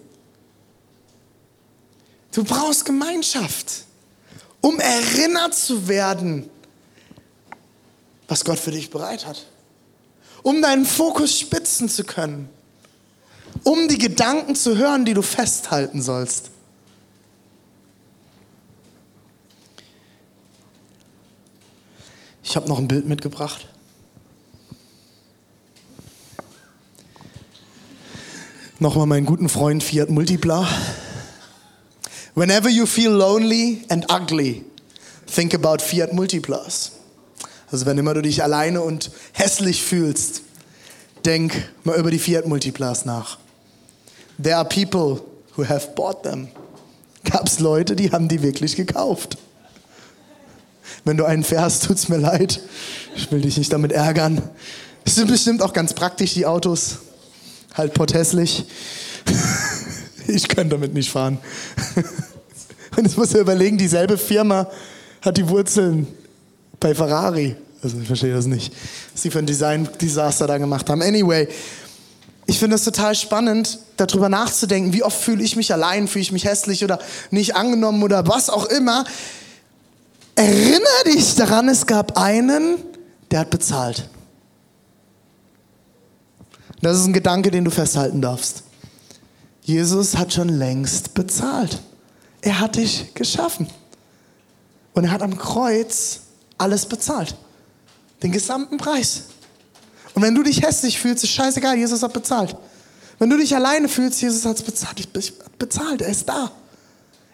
Du 2.32 2.44
brauchst 2.44 2.84
Gemeinschaft, 2.84 3.84
um 4.60 4.78
erinnert 4.78 5.54
zu 5.54 5.88
werden, 5.88 6.48
was 8.28 8.44
Gott 8.44 8.58
für 8.58 8.70
dich 8.70 8.90
bereit 8.90 9.26
hat. 9.26 9.46
Um 10.42 10.62
deinen 10.62 10.86
Fokus 10.86 11.38
spitzen 11.38 11.88
zu 11.88 12.04
können. 12.04 12.48
Um 13.64 13.88
die 13.88 13.98
Gedanken 13.98 14.54
zu 14.54 14.76
hören, 14.76 15.04
die 15.04 15.14
du 15.14 15.22
festhalten 15.22 16.02
sollst. 16.02 16.50
Ich 22.42 22.54
habe 22.54 22.68
noch 22.68 22.78
ein 22.78 22.86
Bild 22.86 23.06
mitgebracht. 23.06 23.66
Nochmal 28.78 29.06
meinen 29.06 29.24
guten 29.24 29.48
Freund 29.48 29.82
Fiat 29.82 30.10
Multipla. 30.10 30.68
Whenever 32.34 32.68
you 32.68 32.84
feel 32.84 33.10
lonely 33.10 33.86
and 33.88 34.04
ugly, 34.12 34.66
think 35.26 35.54
about 35.54 35.78
Fiat 35.82 36.12
Multiplas. 36.12 36.92
Also 37.72 37.86
wenn 37.86 37.96
immer 37.96 38.12
du 38.12 38.20
dich 38.20 38.42
alleine 38.42 38.82
und 38.82 39.10
hässlich 39.32 39.82
fühlst, 39.82 40.42
denk 41.24 41.70
mal 41.84 41.96
über 41.96 42.10
die 42.10 42.18
Fiat 42.18 42.46
Multiplas 42.46 43.06
nach. 43.06 43.38
There 44.42 44.56
are 44.56 44.68
people 44.68 45.22
who 45.56 45.66
have 45.66 45.92
bought 45.94 46.24
them. 46.24 46.48
Gab 47.24 47.46
es 47.46 47.60
Leute, 47.60 47.96
die 47.96 48.12
haben 48.12 48.28
die 48.28 48.42
wirklich 48.42 48.76
gekauft. 48.76 49.38
Wenn 51.06 51.16
du 51.16 51.24
einen 51.24 51.44
fährst, 51.44 51.84
tut's 51.84 52.10
mir 52.10 52.18
leid. 52.18 52.60
Ich 53.16 53.32
will 53.32 53.40
dich 53.40 53.56
nicht 53.56 53.72
damit 53.72 53.92
ärgern. 53.92 54.42
Es 55.06 55.14
sind 55.14 55.28
bestimmt 55.28 55.62
auch 55.62 55.72
ganz 55.72 55.94
praktisch, 55.94 56.34
die 56.34 56.44
Autos. 56.44 56.98
Halt 57.76 57.92
potthässlich. 57.94 58.64
Ich 60.26 60.48
kann 60.48 60.70
damit 60.70 60.94
nicht 60.94 61.10
fahren. 61.10 61.38
Und 62.96 63.04
jetzt 63.04 63.16
muss 63.18 63.34
er 63.34 63.42
überlegen, 63.42 63.76
dieselbe 63.76 64.16
Firma 64.16 64.68
hat 65.20 65.36
die 65.36 65.48
Wurzeln 65.48 66.06
bei 66.80 66.94
Ferrari. 66.94 67.56
Also 67.82 67.98
ich 68.00 68.06
verstehe 68.06 68.32
das 68.32 68.46
nicht, 68.46 68.72
was 69.12 69.22
sie 69.22 69.30
für 69.30 69.38
ein 69.38 69.46
Design-Desaster 69.46 70.46
da 70.46 70.58
gemacht 70.58 70.88
haben. 70.88 71.02
Anyway, 71.02 71.48
ich 72.46 72.58
finde 72.58 72.76
es 72.76 72.84
total 72.84 73.14
spannend, 73.14 73.78
darüber 73.96 74.28
nachzudenken, 74.28 74.92
wie 74.92 75.02
oft 75.02 75.20
fühle 75.20 75.42
ich 75.42 75.56
mich 75.56 75.72
allein, 75.72 76.08
fühle 76.08 76.22
ich 76.22 76.32
mich 76.32 76.44
hässlich 76.44 76.82
oder 76.82 76.98
nicht 77.30 77.56
angenommen 77.56 78.02
oder 78.02 78.26
was 78.26 78.48
auch 78.48 78.66
immer. 78.66 79.04
Erinnere 80.34 81.04
dich 81.06 81.34
daran, 81.34 81.68
es 81.68 81.86
gab 81.86 82.18
einen, 82.18 82.78
der 83.30 83.40
hat 83.40 83.50
bezahlt. 83.50 84.08
Das 86.86 86.98
ist 86.98 87.06
ein 87.06 87.12
Gedanke, 87.12 87.50
den 87.50 87.64
du 87.64 87.72
festhalten 87.72 88.22
darfst. 88.22 88.62
Jesus 89.62 90.16
hat 90.16 90.32
schon 90.32 90.48
längst 90.48 91.14
bezahlt. 91.14 91.82
Er 92.42 92.60
hat 92.60 92.76
dich 92.76 93.12
geschaffen. 93.12 93.66
Und 94.94 95.02
er 95.02 95.10
hat 95.10 95.20
am 95.20 95.36
Kreuz 95.36 96.20
alles 96.56 96.86
bezahlt. 96.86 97.34
Den 98.22 98.30
gesamten 98.30 98.76
Preis. 98.76 99.24
Und 100.14 100.22
wenn 100.22 100.36
du 100.36 100.44
dich 100.44 100.62
hässlich 100.62 101.00
fühlst, 101.00 101.24
ist 101.24 101.30
scheißegal, 101.30 101.76
Jesus 101.76 102.04
hat 102.04 102.12
bezahlt. 102.12 102.54
Wenn 103.18 103.30
du 103.30 103.36
dich 103.36 103.56
alleine 103.56 103.88
fühlst, 103.88 104.22
Jesus 104.22 104.44
hat 104.44 104.54
es 104.54 104.62
bezahlt. 104.62 105.08
Bezahlt, 105.58 106.02
er 106.02 106.08
ist 106.10 106.28
da. 106.28 106.52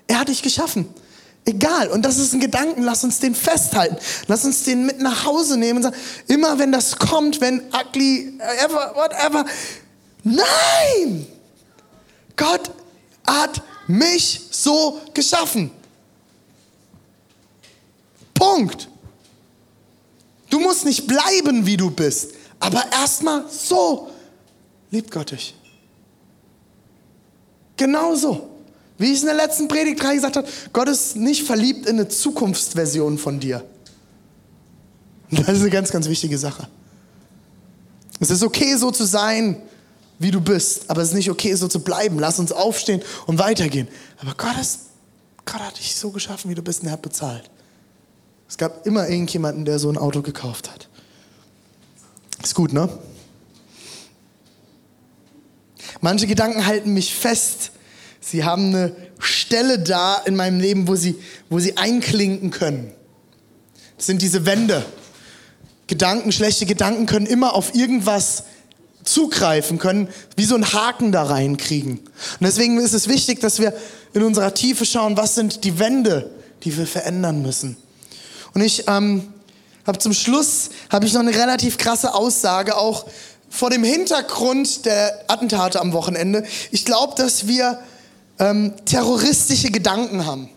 Er 0.07 0.21
hat 0.21 0.29
dich 0.29 0.41
geschaffen. 0.41 0.89
Egal. 1.45 1.89
Und 1.89 2.03
das 2.03 2.19
ist 2.19 2.33
ein 2.33 2.41
Gedanken, 2.41 2.83
lass 2.83 3.03
uns 3.03 3.19
den 3.19 3.35
festhalten. 3.35 3.97
Lass 4.29 4.45
uns 4.45 4.63
den 4.65 4.87
mit 4.87 5.01
nach 5.01 5.25
Hause 5.25 5.57
nehmen 5.57 5.79
und 5.79 5.83
sagen, 5.83 5.97
immer 6.29 6.59
wenn 6.59 6.71
das 6.71 6.97
kommt, 6.97 7.41
wenn 7.41 7.63
ugly, 7.73 8.39
ever, 8.65 8.95
whatever. 8.95 9.45
Nein! 10.23 11.27
Gott 12.37 12.71
hat 13.27 13.61
mich 13.89 14.41
so 14.51 15.01
geschaffen. 15.15 15.71
Punkt. 18.35 18.89
Du 20.49 20.61
musst 20.61 20.85
nicht 20.85 21.07
bleiben, 21.07 21.67
wie 21.67 21.77
du 21.77 21.91
bist, 21.91 22.35
aber 22.61 22.85
erstmal 22.93 23.49
so 23.49 24.11
liebt 24.91 25.11
Gott 25.11 25.33
dich. 25.33 25.55
Genauso. 27.77 28.52
Wie 29.03 29.13
ich 29.13 29.21
in 29.21 29.27
der 29.27 29.35
letzten 29.35 29.67
Predigt 29.67 29.99
gesagt 29.99 30.37
habe, 30.37 30.47
Gott 30.73 30.89
ist 30.89 31.17
nicht 31.17 31.43
verliebt 31.43 31.87
in 31.87 31.99
eine 31.99 32.07
Zukunftsversion 32.07 33.19
von 33.19 33.41
dir. 33.41 33.65
Das 35.29 35.49
ist 35.49 35.61
eine 35.61 35.71
ganz, 35.71 35.91
ganz 35.91 36.09
wichtige 36.09 36.39
Sache. 36.39 36.69
Es 38.21 38.31
ist 38.31 38.45
okay, 38.45 38.77
so 38.77 38.93
zu 38.93 39.05
sein, 39.05 39.61
wie 40.21 40.31
du 40.31 40.41
bist, 40.41 40.89
aber 40.89 41.03
es 41.03 41.09
ist 41.09 41.15
nicht 41.15 41.33
okay, 41.33 41.53
so 41.57 41.67
zu 41.67 41.83
bleiben. 41.83 42.21
Lass 42.21 42.39
uns 42.39 42.53
aufstehen 42.53 43.03
und 43.27 43.41
weitergehen. 43.41 43.89
Aber 44.19 44.35
Gott, 44.37 44.57
ist, 44.61 44.83
Gott 45.47 45.61
hat 45.61 45.79
dich 45.81 45.97
so 45.97 46.11
geschaffen, 46.11 46.49
wie 46.49 46.55
du 46.55 46.63
bist 46.63 46.83
und 46.83 46.87
er 46.87 46.93
hat 46.93 47.03
bezahlt. 47.03 47.51
Es 48.49 48.57
gab 48.57 48.87
immer 48.87 49.09
irgendjemanden, 49.09 49.65
der 49.65 49.81
so 49.81 49.91
ein 49.91 49.99
Auto 49.99 50.23
gekauft 50.23 50.71
hat. 50.71 50.89
Ist 52.41 52.55
gut, 52.55 52.73
ne? 52.73 52.89
Manche 56.01 56.29
Gedanken 56.29 56.67
halten 56.67 56.95
mich 56.95 57.13
fest. 57.13 57.73
Sie 58.25 58.45
haben 58.45 58.69
eine 58.69 58.97
Stelle 59.19 59.81
da 59.81 60.17
in 60.25 60.37
meinem 60.37 60.61
Leben, 60.61 60.87
wo 60.87 60.95
sie, 60.95 61.17
wo 61.51 61.59
sie 61.59 61.77
einklinken 61.77 62.51
können. 62.51 62.93
Das 63.99 64.07
sind 64.07 64.23
diese 64.23 64.47
Wände. 64.47 64.85
Gedanken, 65.89 66.33
schlechte 66.33 66.65
Gedanken 66.65 67.07
können 67.07 67.27
immer 67.27 67.55
auf 67.55 67.75
irgendwas 67.75 68.45
zugreifen, 69.03 69.79
können 69.79 70.09
wie 70.37 70.45
so 70.45 70.55
einen 70.55 70.73
Haken 70.73 71.11
da 71.11 71.25
reinkriegen. 71.25 71.99
Und 71.99 72.41
deswegen 72.41 72.79
ist 72.79 72.95
es 72.95 73.09
wichtig, 73.09 73.41
dass 73.41 73.59
wir 73.59 73.75
in 74.15 74.23
unserer 74.23 74.55
Tiefe 74.55 74.87
schauen, 74.87 75.17
was 75.17 75.35
sind 75.35 75.65
die 75.65 75.81
Wände, 75.81 76.31
die 76.63 76.77
wir 76.79 76.87
verändern 76.87 77.43
müssen. 77.43 77.77
Und 78.55 78.61
ich 78.61 78.85
ähm, 78.87 79.33
habe 79.85 79.99
zum 79.99 80.13
Schluss 80.13 80.71
habe 80.91 81.07
ich 81.07 81.13
noch 81.13 81.21
eine 81.21 81.35
relativ 81.35 81.77
krasse 81.77 82.15
Aussage, 82.15 82.77
auch 82.77 83.07
vor 83.51 83.71
dem 83.71 83.83
Hintergrund 83.83 84.87
der 84.87 85.25
Attentate 85.27 85.81
am 85.81 85.93
Wochenende. 85.93 86.45
Ich 86.71 86.85
glaube, 86.85 87.15
dass 87.17 87.49
wir 87.49 87.81
ähm, 88.43 88.73
terroristische 88.85 89.71
Gedanken 89.71 90.27
haben. 90.27 90.49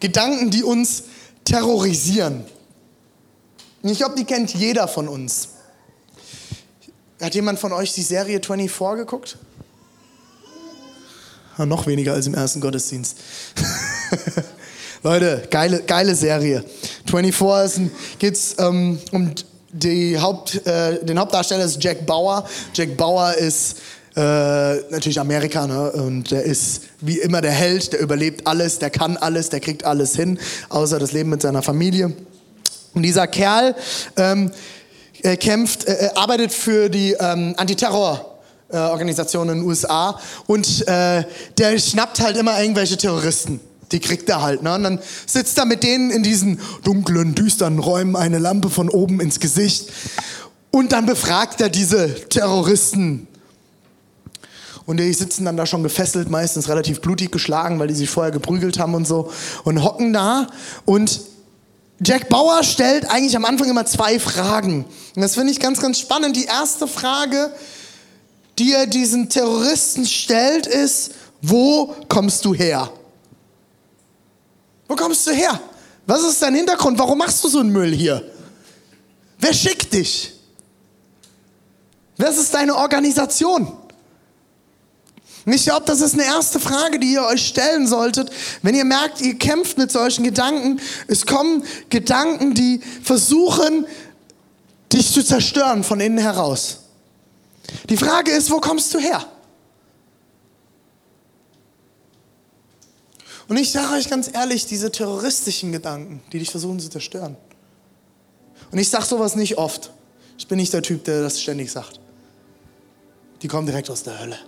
Gedanken, 0.00 0.50
die 0.50 0.64
uns 0.64 1.04
terrorisieren. 1.44 2.44
Ich 3.82 3.98
glaube, 3.98 4.16
die 4.16 4.24
kennt 4.24 4.52
jeder 4.54 4.88
von 4.88 5.08
uns. 5.08 5.48
Hat 7.20 7.34
jemand 7.34 7.60
von 7.60 7.72
euch 7.72 7.92
die 7.94 8.02
Serie 8.02 8.40
24 8.44 8.96
geguckt? 8.96 9.38
Ja, 11.56 11.66
noch 11.66 11.86
weniger 11.86 12.14
als 12.14 12.26
im 12.26 12.34
ersten 12.34 12.60
Gottesdienst. 12.60 13.16
Leute, 15.04 15.46
geile, 15.50 15.82
geile 15.82 16.14
Serie. 16.16 16.64
24 17.06 17.90
geht 18.18 18.34
es 18.34 18.56
ähm, 18.58 18.98
um 19.12 19.32
die 19.70 20.18
Haupt, 20.18 20.66
äh, 20.66 21.04
den 21.04 21.18
Hauptdarsteller 21.18 21.64
ist 21.64 21.82
Jack 21.82 22.04
Bauer. 22.04 22.48
Jack 22.74 22.96
Bauer 22.96 23.34
ist 23.34 23.76
äh, 24.14 24.76
natürlich 24.90 25.18
Amerika 25.20 25.66
ne? 25.66 25.92
und 25.92 26.30
der 26.30 26.42
ist 26.42 26.82
wie 27.00 27.18
immer 27.18 27.40
der 27.40 27.52
Held, 27.52 27.92
der 27.92 28.00
überlebt 28.00 28.46
alles, 28.46 28.78
der 28.78 28.90
kann 28.90 29.16
alles, 29.16 29.48
der 29.48 29.60
kriegt 29.60 29.84
alles 29.84 30.14
hin, 30.14 30.38
außer 30.68 30.98
das 30.98 31.12
Leben 31.12 31.30
mit 31.30 31.42
seiner 31.42 31.62
Familie. 31.62 32.12
Und 32.94 33.02
dieser 33.02 33.26
Kerl 33.26 33.74
ähm, 34.16 34.50
er 35.22 35.36
kämpft, 35.36 35.84
äh, 35.84 36.10
arbeitet 36.14 36.52
für 36.52 36.88
die 36.88 37.12
ähm, 37.12 37.54
Antiterror-Organisation 37.56 39.48
in 39.48 39.58
den 39.58 39.64
USA 39.64 40.18
und 40.46 40.86
äh, 40.88 41.22
der 41.58 41.78
schnappt 41.78 42.20
halt 42.20 42.36
immer 42.36 42.60
irgendwelche 42.60 42.96
Terroristen. 42.96 43.60
Die 43.92 44.00
kriegt 44.00 44.28
er 44.28 44.42
halt. 44.42 44.62
Ne? 44.62 44.74
Und 44.74 44.82
dann 44.82 44.98
sitzt 45.26 45.58
er 45.58 45.64
mit 45.64 45.82
denen 45.84 46.10
in 46.10 46.22
diesen 46.22 46.60
dunklen, 46.82 47.34
düsteren 47.34 47.78
Räumen, 47.78 48.16
eine 48.16 48.38
Lampe 48.38 48.68
von 48.68 48.88
oben 48.88 49.20
ins 49.20 49.38
Gesicht. 49.38 49.92
Und 50.70 50.92
dann 50.92 51.06
befragt 51.06 51.60
er 51.60 51.68
diese 51.68 52.14
Terroristen. 52.28 53.28
Und 54.86 54.98
die 54.98 55.12
sitzen 55.12 55.44
dann 55.44 55.56
da 55.56 55.66
schon 55.66 55.82
gefesselt, 55.82 56.30
meistens 56.30 56.68
relativ 56.68 57.00
blutig 57.00 57.30
geschlagen, 57.30 57.78
weil 57.78 57.88
die 57.88 57.94
sich 57.94 58.10
vorher 58.10 58.32
geprügelt 58.32 58.78
haben 58.78 58.94
und 58.94 59.06
so. 59.06 59.30
Und 59.64 59.82
hocken 59.82 60.12
da 60.12 60.48
und 60.84 61.20
Jack 62.04 62.28
Bauer 62.28 62.64
stellt 62.64 63.08
eigentlich 63.08 63.36
am 63.36 63.44
Anfang 63.44 63.68
immer 63.70 63.86
zwei 63.86 64.18
Fragen. 64.18 64.84
Und 65.14 65.22
das 65.22 65.34
finde 65.34 65.52
ich 65.52 65.60
ganz, 65.60 65.80
ganz 65.80 66.00
spannend. 66.00 66.34
Die 66.34 66.46
erste 66.46 66.88
Frage, 66.88 67.54
die 68.58 68.72
er 68.72 68.86
diesen 68.86 69.28
Terroristen 69.28 70.04
stellt, 70.04 70.66
ist, 70.66 71.12
wo 71.42 71.94
kommst 72.08 72.44
du 72.44 72.54
her? 72.54 72.90
Wo 74.88 74.96
kommst 74.96 75.26
du 75.26 75.30
her? 75.30 75.60
Was 76.06 76.22
ist 76.24 76.42
dein 76.42 76.54
Hintergrund? 76.54 76.98
Warum 76.98 77.18
machst 77.18 77.42
du 77.44 77.48
so 77.48 77.60
einen 77.60 77.70
Müll 77.70 77.94
hier? 77.94 78.22
Wer 79.38 79.54
schickt 79.54 79.92
dich? 79.92 80.32
Was 82.16 82.36
ist 82.36 82.52
deine 82.52 82.76
Organisation? 82.76 83.72
Und 85.44 85.52
ich 85.52 85.64
glaube, 85.64 85.84
das 85.86 86.00
ist 86.00 86.14
eine 86.14 86.24
erste 86.24 86.60
Frage, 86.60 87.00
die 87.00 87.14
ihr 87.14 87.24
euch 87.24 87.46
stellen 87.46 87.88
solltet, 87.88 88.30
wenn 88.62 88.74
ihr 88.74 88.84
merkt, 88.84 89.20
ihr 89.20 89.36
kämpft 89.36 89.76
mit 89.76 89.90
solchen 89.90 90.22
Gedanken. 90.22 90.80
Es 91.08 91.26
kommen 91.26 91.64
Gedanken, 91.88 92.54
die 92.54 92.80
versuchen, 93.02 93.86
dich 94.92 95.12
zu 95.12 95.24
zerstören 95.24 95.82
von 95.82 96.00
innen 96.00 96.18
heraus. 96.18 96.78
Die 97.88 97.96
Frage 97.96 98.30
ist, 98.30 98.50
wo 98.50 98.60
kommst 98.60 98.94
du 98.94 98.98
her? 98.98 99.24
Und 103.48 103.56
ich 103.56 103.72
sage 103.72 103.94
euch 103.94 104.08
ganz 104.08 104.30
ehrlich, 104.32 104.66
diese 104.66 104.92
terroristischen 104.92 105.72
Gedanken, 105.72 106.22
die 106.32 106.38
dich 106.38 106.50
versuchen 106.50 106.78
zu 106.78 106.88
zerstören. 106.88 107.36
Und 108.70 108.78
ich 108.78 108.88
sage 108.88 109.04
sowas 109.04 109.34
nicht 109.34 109.58
oft. 109.58 109.90
Ich 110.38 110.46
bin 110.46 110.58
nicht 110.58 110.72
der 110.72 110.82
Typ, 110.82 111.04
der 111.04 111.22
das 111.22 111.40
ständig 111.40 111.70
sagt. 111.70 112.00
Die 113.42 113.48
kommen 113.48 113.66
direkt 113.66 113.90
aus 113.90 114.04
der 114.04 114.18
Hölle. 114.20 114.38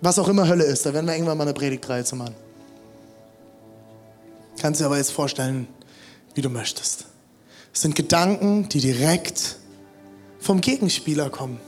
Was 0.00 0.18
auch 0.18 0.28
immer 0.28 0.46
Hölle 0.46 0.64
ist, 0.64 0.86
da 0.86 0.94
werden 0.94 1.06
wir 1.06 1.14
irgendwann 1.14 1.38
mal 1.38 1.44
eine 1.44 1.54
Predigtreihe 1.54 2.04
zu 2.04 2.16
machen. 2.16 2.34
Kannst 4.60 4.80
dir 4.80 4.86
aber 4.86 4.96
jetzt 4.96 5.12
vorstellen, 5.12 5.66
wie 6.34 6.42
du 6.42 6.50
möchtest. 6.50 7.06
Es 7.72 7.82
sind 7.82 7.94
Gedanken, 7.94 8.68
die 8.68 8.80
direkt 8.80 9.56
vom 10.40 10.60
Gegenspieler 10.60 11.30
kommen. 11.30 11.60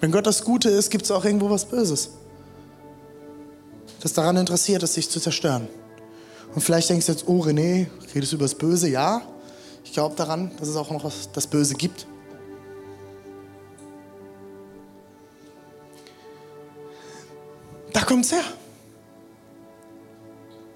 Wenn 0.00 0.10
Gott 0.10 0.26
das 0.26 0.44
Gute 0.44 0.68
ist, 0.68 0.90
gibt 0.90 1.04
es 1.04 1.10
auch 1.10 1.24
irgendwo 1.24 1.50
was 1.50 1.64
Böses. 1.64 2.10
Das 4.00 4.12
daran 4.12 4.36
interessiert 4.36 4.82
ist, 4.82 4.94
sich 4.94 5.08
zu 5.08 5.20
zerstören. 5.20 5.68
Und 6.54 6.60
vielleicht 6.60 6.90
denkst 6.90 7.06
du 7.06 7.12
jetzt, 7.12 7.28
oh 7.28 7.40
René, 7.40 7.86
redest 8.14 8.32
du 8.32 8.36
über 8.36 8.44
das 8.44 8.54
Böse? 8.54 8.88
Ja, 8.88 9.22
ich 9.84 9.92
glaube 9.92 10.16
daran, 10.16 10.50
dass 10.58 10.68
es 10.68 10.76
auch 10.76 10.90
noch 10.90 11.04
was, 11.04 11.30
das 11.32 11.46
Böse 11.46 11.74
gibt. 11.74 12.06
Da 17.92 18.00
kommt's 18.02 18.32
her. 18.32 18.44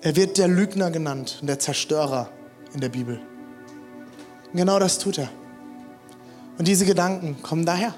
Er 0.02 0.14
wird 0.14 0.38
der 0.38 0.48
Lügner 0.48 0.90
genannt 0.90 1.38
und 1.40 1.46
der 1.46 1.58
Zerstörer 1.58 2.30
in 2.74 2.80
der 2.80 2.90
Bibel. 2.90 3.20
Und 4.52 4.56
genau 4.56 4.78
das 4.78 4.98
tut 4.98 5.18
er. 5.18 5.30
Und 6.58 6.68
diese 6.68 6.86
Gedanken 6.86 7.42
kommen 7.42 7.66
daher. 7.66 7.94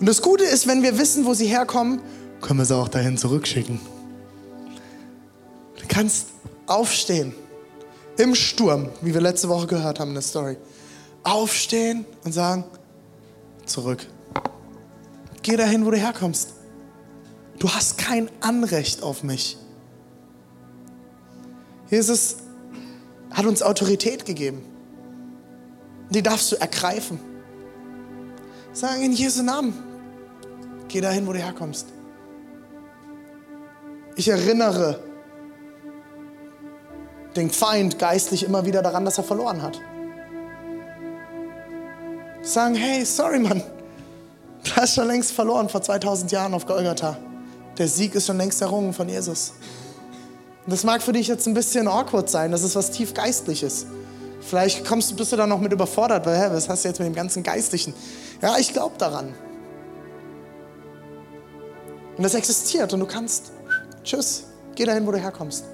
Und 0.00 0.06
das 0.06 0.22
Gute 0.22 0.44
ist, 0.44 0.66
wenn 0.66 0.82
wir 0.82 0.98
wissen, 0.98 1.24
wo 1.24 1.34
sie 1.34 1.46
herkommen, 1.46 2.00
können 2.40 2.58
wir 2.58 2.66
sie 2.66 2.76
auch 2.76 2.88
dahin 2.88 3.16
zurückschicken. 3.16 3.80
Du 5.80 5.86
kannst 5.88 6.28
aufstehen 6.66 7.34
im 8.18 8.34
Sturm, 8.34 8.90
wie 9.00 9.14
wir 9.14 9.20
letzte 9.20 9.48
Woche 9.48 9.66
gehört 9.66 10.00
haben 10.00 10.08
in 10.08 10.14
der 10.14 10.22
Story. 10.22 10.56
Aufstehen 11.22 12.04
und 12.24 12.32
sagen, 12.32 12.64
zurück. 13.64 14.06
Geh 15.42 15.56
dahin, 15.56 15.84
wo 15.84 15.90
du 15.90 15.96
herkommst. 15.96 16.55
Du 17.58 17.70
hast 17.70 17.98
kein 17.98 18.30
Anrecht 18.40 19.02
auf 19.02 19.22
mich. 19.22 19.56
Jesus 21.88 22.36
hat 23.30 23.46
uns 23.46 23.62
Autorität 23.62 24.24
gegeben. 24.24 24.62
Die 26.10 26.22
darfst 26.22 26.52
du 26.52 26.56
ergreifen. 26.56 27.18
Sagen 28.72 29.02
in 29.02 29.12
Jesu 29.12 29.42
Namen, 29.42 29.72
geh 30.88 31.00
dahin, 31.00 31.26
wo 31.26 31.32
du 31.32 31.38
herkommst. 31.38 31.86
Ich 34.16 34.28
erinnere 34.28 35.00
den 37.36 37.50
Feind 37.50 37.98
geistlich 37.98 38.44
immer 38.44 38.64
wieder 38.64 38.82
daran, 38.82 39.04
dass 39.04 39.18
er 39.18 39.24
verloren 39.24 39.62
hat. 39.62 39.80
Sagen, 42.42 42.74
hey, 42.74 43.04
sorry 43.04 43.38
Mann, 43.38 43.62
du 44.64 44.70
hast 44.76 44.94
schon 44.94 45.06
längst 45.08 45.32
verloren 45.32 45.68
vor 45.68 45.82
2000 45.82 46.32
Jahren 46.32 46.54
auf 46.54 46.64
Golgatha. 46.66 47.18
Der 47.78 47.88
Sieg 47.88 48.14
ist 48.14 48.26
schon 48.26 48.38
längst 48.38 48.62
errungen 48.62 48.92
von 48.92 49.08
Jesus. 49.08 49.52
Und 50.64 50.72
das 50.72 50.82
mag 50.84 51.02
für 51.02 51.12
dich 51.12 51.28
jetzt 51.28 51.46
ein 51.46 51.54
bisschen 51.54 51.86
awkward 51.88 52.28
sein, 52.28 52.50
das 52.50 52.62
ist 52.62 52.74
was 52.74 52.90
tief 52.90 53.14
Geistliches. 53.14 53.86
Vielleicht 54.40 54.84
kommst 54.84 55.14
bist 55.16 55.32
du 55.32 55.36
da 55.36 55.46
noch 55.46 55.60
mit 55.60 55.72
überfordert, 55.72 56.24
weil, 56.26 56.38
hä, 56.38 56.48
was 56.52 56.68
hast 56.68 56.84
du 56.84 56.88
jetzt 56.88 56.98
mit 56.98 57.08
dem 57.08 57.14
ganzen 57.14 57.42
Geistlichen? 57.42 57.94
Ja, 58.40 58.56
ich 58.58 58.72
glaube 58.72 58.96
daran. 58.96 59.34
Und 62.16 62.22
das 62.22 62.34
existiert 62.34 62.92
und 62.92 63.00
du 63.00 63.06
kannst, 63.06 63.52
tschüss, 64.04 64.44
geh 64.74 64.84
dahin, 64.84 65.06
wo 65.06 65.12
du 65.12 65.18
herkommst. 65.18 65.64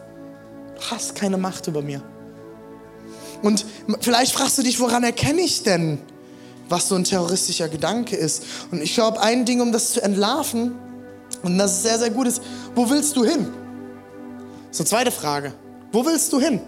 Du 0.75 0.81
hast 0.91 1.15
keine 1.15 1.37
Macht 1.37 1.67
über 1.69 1.83
mir. 1.83 2.03
Und 3.43 3.65
vielleicht 4.01 4.33
fragst 4.33 4.59
du 4.59 4.63
dich, 4.63 4.81
woran 4.81 5.05
erkenne 5.05 5.43
ich 5.43 5.63
denn, 5.63 5.99
was 6.69 6.89
so 6.89 6.95
ein 6.95 7.05
terroristischer 7.05 7.69
Gedanke 7.69 8.17
ist? 8.17 8.45
Und 8.71 8.83
ich 8.83 8.95
glaube, 8.95 9.21
ein 9.21 9.45
Ding, 9.45 9.61
um 9.61 9.73
das 9.73 9.93
zu 9.93 10.03
entlarven, 10.03 10.75
und 11.43 11.59
das 11.59 11.73
ist 11.73 11.83
sehr, 11.83 11.99
sehr 11.99 12.11
gut 12.11 12.27
ist, 12.27 12.43
wo 12.75 12.89
willst 12.89 13.17
du 13.17 13.25
hin? 13.25 13.49
So, 14.71 14.85
zweite 14.85 15.11
Frage. 15.11 15.53
Wo 15.93 16.05
willst 16.05 16.33
du 16.33 16.41
hin? 16.41 16.61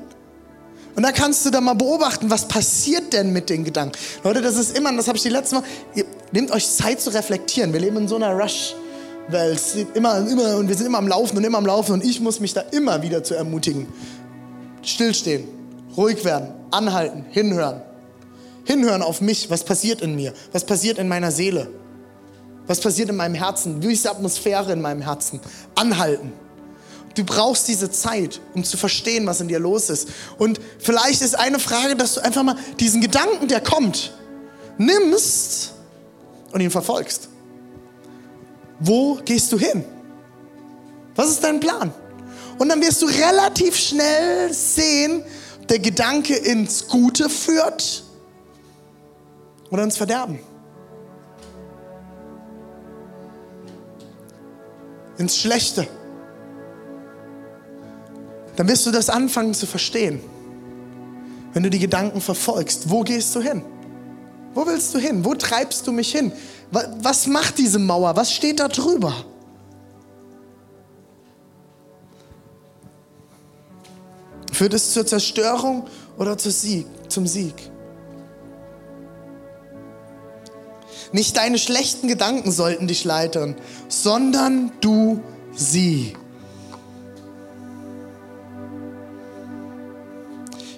Und 0.96 1.02
da 1.02 1.10
kannst 1.10 1.44
du 1.44 1.50
dann 1.50 1.64
mal 1.64 1.74
beobachten, 1.74 2.30
was 2.30 2.46
passiert 2.46 3.12
denn 3.12 3.32
mit 3.32 3.50
den 3.50 3.64
Gedanken. 3.64 3.98
Leute, 4.22 4.42
das 4.42 4.56
ist 4.56 4.76
immer, 4.76 4.92
das 4.92 5.08
habe 5.08 5.16
ich 5.16 5.22
die 5.22 5.30
letzte 5.30 5.56
Mal, 5.56 5.64
ihr 5.94 6.04
nehmt 6.30 6.52
euch 6.52 6.68
Zeit 6.68 7.00
zu 7.00 7.10
reflektieren. 7.10 7.72
Wir 7.72 7.80
leben 7.80 7.96
in 7.96 8.08
so 8.08 8.16
einer 8.16 8.32
Rush-Welt. 8.32 9.60
Immer, 9.94 10.18
immer, 10.18 10.56
und 10.56 10.68
wir 10.68 10.76
sind 10.76 10.86
immer 10.86 10.98
am 10.98 11.08
Laufen 11.08 11.36
und 11.36 11.44
immer 11.44 11.58
am 11.58 11.66
Laufen 11.66 11.92
und 11.92 12.04
ich 12.04 12.20
muss 12.20 12.38
mich 12.38 12.54
da 12.54 12.60
immer 12.60 13.02
wieder 13.02 13.24
zu 13.24 13.34
ermutigen. 13.34 13.88
Stillstehen, 14.82 15.48
ruhig 15.96 16.24
werden, 16.24 16.50
anhalten, 16.70 17.24
hinhören. 17.30 17.82
Hinhören 18.64 19.02
auf 19.02 19.20
mich, 19.20 19.50
was 19.50 19.64
passiert 19.64 20.00
in 20.00 20.14
mir, 20.14 20.32
was 20.52 20.64
passiert 20.64 20.98
in 20.98 21.08
meiner 21.08 21.32
Seele, 21.32 21.68
was 22.66 22.80
passiert 22.80 23.10
in 23.10 23.16
meinem 23.16 23.34
Herzen, 23.34 23.82
wie 23.82 23.92
ist 23.92 24.04
die 24.04 24.08
Atmosphäre 24.08 24.72
in 24.72 24.80
meinem 24.80 25.02
Herzen. 25.02 25.40
Anhalten. 25.74 26.32
Du 27.14 27.24
brauchst 27.24 27.68
diese 27.68 27.90
Zeit, 27.90 28.40
um 28.54 28.64
zu 28.64 28.76
verstehen, 28.76 29.26
was 29.26 29.40
in 29.40 29.48
dir 29.48 29.60
los 29.60 29.88
ist. 29.88 30.08
Und 30.38 30.60
vielleicht 30.78 31.22
ist 31.22 31.38
eine 31.38 31.58
Frage, 31.58 31.94
dass 31.94 32.14
du 32.14 32.20
einfach 32.24 32.42
mal 32.42 32.56
diesen 32.80 33.00
Gedanken, 33.00 33.46
der 33.46 33.60
kommt, 33.60 34.12
nimmst 34.78 35.74
und 36.52 36.60
ihn 36.60 36.70
verfolgst. 36.70 37.28
Wo 38.80 39.14
gehst 39.24 39.52
du 39.52 39.58
hin? 39.58 39.84
Was 41.14 41.30
ist 41.30 41.44
dein 41.44 41.60
Plan? 41.60 41.92
Und 42.58 42.68
dann 42.68 42.80
wirst 42.82 43.00
du 43.02 43.06
relativ 43.06 43.76
schnell 43.76 44.52
sehen, 44.52 45.22
der 45.68 45.78
Gedanke 45.78 46.34
ins 46.34 46.88
Gute 46.88 47.28
führt 47.28 48.04
oder 49.70 49.84
ins 49.84 49.96
Verderben. 49.96 50.40
Ins 55.18 55.36
Schlechte 55.36 55.86
dann 58.56 58.68
wirst 58.68 58.86
du 58.86 58.90
das 58.90 59.10
anfangen 59.10 59.54
zu 59.54 59.66
verstehen. 59.66 60.20
Wenn 61.52 61.62
du 61.62 61.70
die 61.70 61.78
Gedanken 61.78 62.20
verfolgst, 62.20 62.90
wo 62.90 63.02
gehst 63.02 63.34
du 63.34 63.40
hin? 63.40 63.62
Wo 64.54 64.66
willst 64.66 64.94
du 64.94 64.98
hin? 64.98 65.24
Wo 65.24 65.34
treibst 65.34 65.86
du 65.86 65.92
mich 65.92 66.12
hin? 66.12 66.32
Was 66.70 67.26
macht 67.26 67.58
diese 67.58 67.78
Mauer? 67.78 68.16
Was 68.16 68.32
steht 68.32 68.60
da 68.60 68.68
drüber? 68.68 69.12
Führt 74.52 74.74
es 74.74 74.92
zur 74.92 75.04
Zerstörung 75.04 75.86
oder 76.16 76.38
zum 76.38 77.26
Sieg? 77.26 77.73
Nicht 81.14 81.36
deine 81.36 81.58
schlechten 81.58 82.08
Gedanken 82.08 82.50
sollten 82.50 82.88
dich 82.88 83.04
leitern, 83.04 83.54
sondern 83.88 84.72
du 84.80 85.22
sie. 85.54 86.16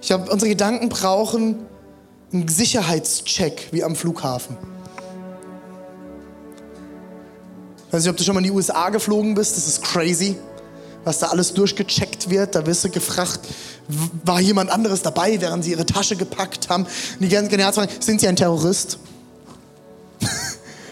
Ich 0.02 0.08
glaube, 0.08 0.30
unsere 0.30 0.50
Gedanken 0.50 0.90
brauchen 0.90 1.56
einen 2.34 2.48
Sicherheitscheck 2.48 3.68
wie 3.72 3.82
am 3.82 3.96
Flughafen. 3.96 4.58
Ich 7.86 7.94
weiß 7.94 8.02
nicht, 8.02 8.10
ob 8.10 8.18
du 8.18 8.22
schon 8.22 8.34
mal 8.34 8.40
in 8.40 8.44
die 8.44 8.50
USA 8.50 8.90
geflogen 8.90 9.34
bist, 9.34 9.56
das 9.56 9.66
ist 9.66 9.82
crazy, 9.84 10.36
was 11.04 11.18
da 11.18 11.28
alles 11.28 11.54
durchgecheckt 11.54 12.28
wird. 12.28 12.54
Da 12.54 12.66
wirst 12.66 12.84
du 12.84 12.90
gefragt, 12.90 13.40
war 14.22 14.42
jemand 14.42 14.68
anderes 14.68 15.00
dabei, 15.00 15.40
während 15.40 15.64
sie 15.64 15.70
ihre 15.70 15.86
Tasche 15.86 16.14
gepackt 16.14 16.68
haben. 16.68 16.84
Und 16.84 17.20
die 17.20 17.30
ganzen 17.30 17.48
Generalsfragen, 17.48 18.02
sind 18.02 18.20
sie 18.20 18.28
ein 18.28 18.36
Terrorist? 18.36 18.98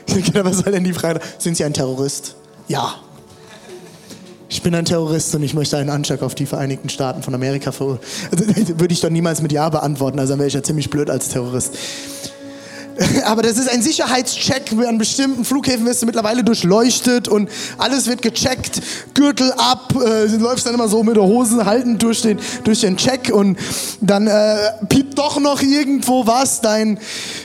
was 0.35 0.59
soll 0.59 0.73
denn 0.73 0.85
die 0.85 0.93
Frage? 0.93 1.21
Sind 1.39 1.57
sie 1.57 1.65
ein 1.65 1.75
Terrorist? 1.75 2.37
Ja 2.69 2.95
ich 4.55 4.63
bin 4.63 4.73
ein 4.75 4.85
Terrorist 4.85 5.35
und 5.35 5.43
ich 5.43 5.53
möchte 5.53 5.77
einen 5.77 5.91
Anschlag 5.91 6.23
auf 6.23 6.37
die 6.37 6.47
Vereinigten 6.47 6.89
Staaten 6.89 7.23
von 7.23 7.35
Amerika 7.35 7.73
ver... 7.73 7.99
Also, 8.31 8.45
würde 8.79 8.93
ich 8.93 9.01
doch 9.01 9.11
niemals 9.11 9.43
mit 9.43 9.51
Ja 9.51 9.69
beantworten, 9.69 10.21
also 10.21 10.33
dann 10.33 10.39
wäre 10.39 10.47
ich 10.47 10.55
ja 10.55 10.63
ziemlich 10.63 10.91
blöd 10.91 11.11
als 11.11 11.29
Terrorist. 11.29 11.77
Aber 13.25 13.43
das 13.43 13.59
ist 13.59 13.69
ein 13.69 13.83
Sicherheitscheck. 13.83 14.73
An 14.87 14.99
bestimmten 14.99 15.45
Flughäfen 15.45 15.87
wirst 15.87 16.03
du 16.03 16.07
mittlerweile 16.07 16.45
durchleuchtet 16.45 17.29
und 17.29 17.49
alles 17.79 18.07
wird 18.07 18.23
gecheckt. 18.23 18.81
Gürtel 19.15 19.53
ab, 19.53 19.95
äh, 19.95 20.27
läufst 20.37 20.67
dann 20.67 20.75
immer 20.75 20.89
so 20.89 21.03
mit 21.03 21.17
der 21.17 21.25
Hose 21.25 21.65
haltend 21.65 22.03
durch 22.03 22.23
den, 22.23 22.39
durch 22.65 22.81
den 22.81 22.97
Check 22.97 23.31
und 23.33 23.59
dann 24.01 24.27
äh, 24.27 24.57
piept 24.89 25.19
doch 25.19 25.41
noch 25.41 25.63
irgendwo 25.63 26.27
was, 26.27 26.61
dein 26.61 26.99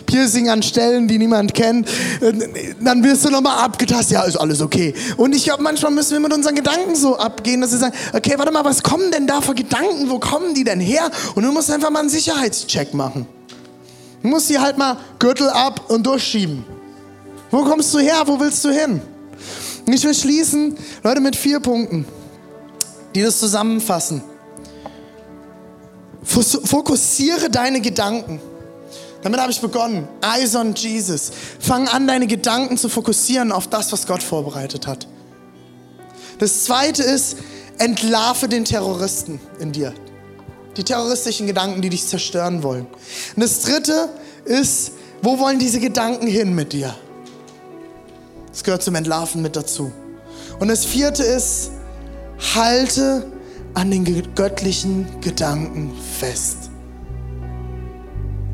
Piercing 0.05 0.49
an 0.49 0.63
Stellen, 0.63 1.07
die 1.07 1.17
niemand 1.17 1.53
kennt. 1.53 1.87
Äh, 2.21 2.33
dann 2.81 3.03
wirst 3.03 3.25
du 3.25 3.29
nochmal 3.29 3.63
abgetastet. 3.63 4.11
Ja, 4.11 4.23
ist 4.23 4.37
alles 4.37 4.61
okay. 4.61 4.93
Und 5.17 5.35
ich 5.35 5.43
glaube, 5.43 5.63
manchmal 5.63 5.91
müssen 5.91 6.11
wir 6.11 6.19
mit 6.19 6.33
unseren 6.33 6.55
Gedanken 6.55 6.95
so 6.95 7.17
abgehen, 7.17 7.61
dass 7.61 7.71
wir 7.71 7.79
sagen, 7.79 7.95
okay, 8.13 8.33
warte 8.37 8.51
mal, 8.51 8.65
was 8.65 8.83
kommen 8.83 9.11
denn 9.11 9.27
da 9.27 9.41
für 9.41 9.55
Gedanken? 9.55 10.09
Wo 10.09 10.19
kommen 10.19 10.53
die 10.53 10.63
denn 10.63 10.79
her? 10.79 11.09
Und 11.35 11.43
du 11.43 11.51
musst 11.51 11.71
einfach 11.71 11.89
mal 11.89 11.99
einen 11.99 12.09
Sicherheitscheck 12.09 12.93
machen. 12.93 13.27
Du 14.21 14.27
musst 14.27 14.47
sie 14.47 14.59
halt 14.59 14.77
mal 14.77 14.97
Gürtel 15.17 15.49
ab 15.49 15.89
und 15.89 16.05
durchschieben. 16.05 16.65
Wo 17.51 17.63
kommst 17.63 17.93
du 17.93 17.99
her? 17.99 18.23
Wo 18.25 18.39
willst 18.39 18.63
du 18.65 18.69
hin? 18.69 19.01
Und 19.85 19.93
ich 19.93 20.03
will 20.03 20.13
schließen, 20.13 20.77
Leute, 21.03 21.21
mit 21.21 21.35
vier 21.35 21.59
Punkten, 21.59 22.05
die 23.15 23.21
das 23.21 23.39
zusammenfassen. 23.39 24.21
Fokussiere 26.23 27.49
deine 27.49 27.81
Gedanken. 27.81 28.39
Damit 29.23 29.39
habe 29.39 29.51
ich 29.51 29.59
begonnen. 29.59 30.07
Eyes 30.21 30.55
on 30.55 30.75
Jesus. 30.75 31.31
Fang 31.59 31.87
an, 31.87 32.07
deine 32.07 32.27
Gedanken 32.27 32.77
zu 32.77 32.87
fokussieren 32.87 33.51
auf 33.51 33.67
das, 33.67 33.91
was 33.91 34.05
Gott 34.05 34.21
vorbereitet 34.21 34.85
hat. 34.85 35.07
Das 36.37 36.65
zweite 36.65 37.03
ist, 37.03 37.37
entlarve 37.79 38.47
den 38.47 38.65
Terroristen 38.65 39.39
in 39.59 39.71
dir 39.71 39.93
die 40.77 40.83
terroristischen 40.83 41.47
Gedanken, 41.47 41.81
die 41.81 41.89
dich 41.89 42.07
zerstören 42.07 42.63
wollen. 42.63 42.87
Und 43.35 43.43
das 43.43 43.61
Dritte 43.61 44.09
ist, 44.45 44.91
wo 45.21 45.39
wollen 45.39 45.59
diese 45.59 45.79
Gedanken 45.79 46.27
hin 46.27 46.55
mit 46.55 46.73
dir? 46.73 46.95
Das 48.51 48.63
gehört 48.63 48.83
zum 48.83 48.95
Entlarven 48.95 49.41
mit 49.41 49.55
dazu. 49.55 49.91
Und 50.59 50.67
das 50.67 50.85
Vierte 50.85 51.23
ist, 51.23 51.71
halte 52.55 53.25
an 53.73 53.91
den 53.91 54.33
göttlichen 54.35 55.07
Gedanken 55.21 55.91
fest. 56.19 56.69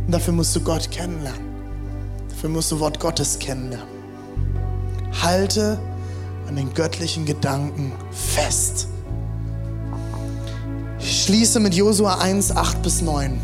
Und 0.06 0.12
dafür 0.12 0.34
musst 0.34 0.56
du 0.56 0.60
Gott 0.62 0.92
kennenlernen. 0.92 1.46
Dafür 2.30 2.50
musst 2.50 2.72
du 2.72 2.80
Wort 2.80 3.00
Gottes 3.00 3.40
kennenlernen. 3.40 3.88
Halte 5.22 5.80
an 6.48 6.56
den 6.56 6.74
göttlichen 6.74 7.26
Gedanken 7.26 7.92
fest. 8.12 8.88
Schließe 11.26 11.60
mit 11.60 11.74
Josua 11.74 12.20
1, 12.20 12.56
8 12.56 12.84
bis 12.84 13.02
9. 13.02 13.40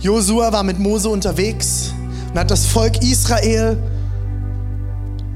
Josua 0.00 0.50
war 0.54 0.62
mit 0.62 0.78
Mose 0.78 1.10
unterwegs 1.10 1.92
und 2.32 2.38
hat 2.38 2.50
das 2.50 2.64
Volk 2.64 3.02
Israel 3.02 3.76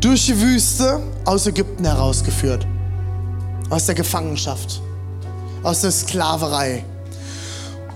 durch 0.00 0.24
die 0.24 0.40
Wüste 0.40 1.02
aus 1.26 1.46
Ägypten 1.46 1.84
herausgeführt. 1.84 2.66
Aus 3.68 3.84
der 3.84 3.94
Gefangenschaft, 3.94 4.80
aus 5.62 5.82
der 5.82 5.90
Sklaverei. 5.90 6.86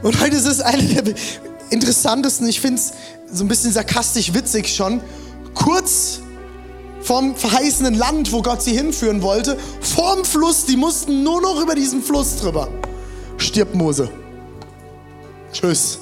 Und 0.03 0.21
heute 0.21 0.37
ist 0.37 0.47
es 0.47 0.61
eine 0.61 1.03
der 1.03 1.15
interessantesten, 1.71 2.47
ich 2.47 2.61
finde 2.61 2.79
es 2.79 2.93
so 3.33 3.43
ein 3.43 3.49
bisschen 3.49 3.73
sarkastisch 3.73 4.35
witzig 4.35 4.69
schon, 4.69 5.01
kurz 5.55 5.98
vom 7.09 7.35
verheißenen 7.35 7.95
Land, 7.95 8.33
wo 8.33 8.43
Gott 8.43 8.61
sie 8.61 8.77
hinführen 8.77 9.23
wollte, 9.23 9.57
vorm 9.81 10.27
Fluss, 10.27 10.67
die 10.67 10.77
mussten 10.77 11.23
nur 11.23 11.41
noch 11.41 11.59
über 11.59 11.75
diesen 11.75 12.03
Fluss 12.03 12.37
drüber. 12.37 12.69
Stirbt 13.39 13.75
Mose. 13.75 14.11
Tschüss. 15.51 16.01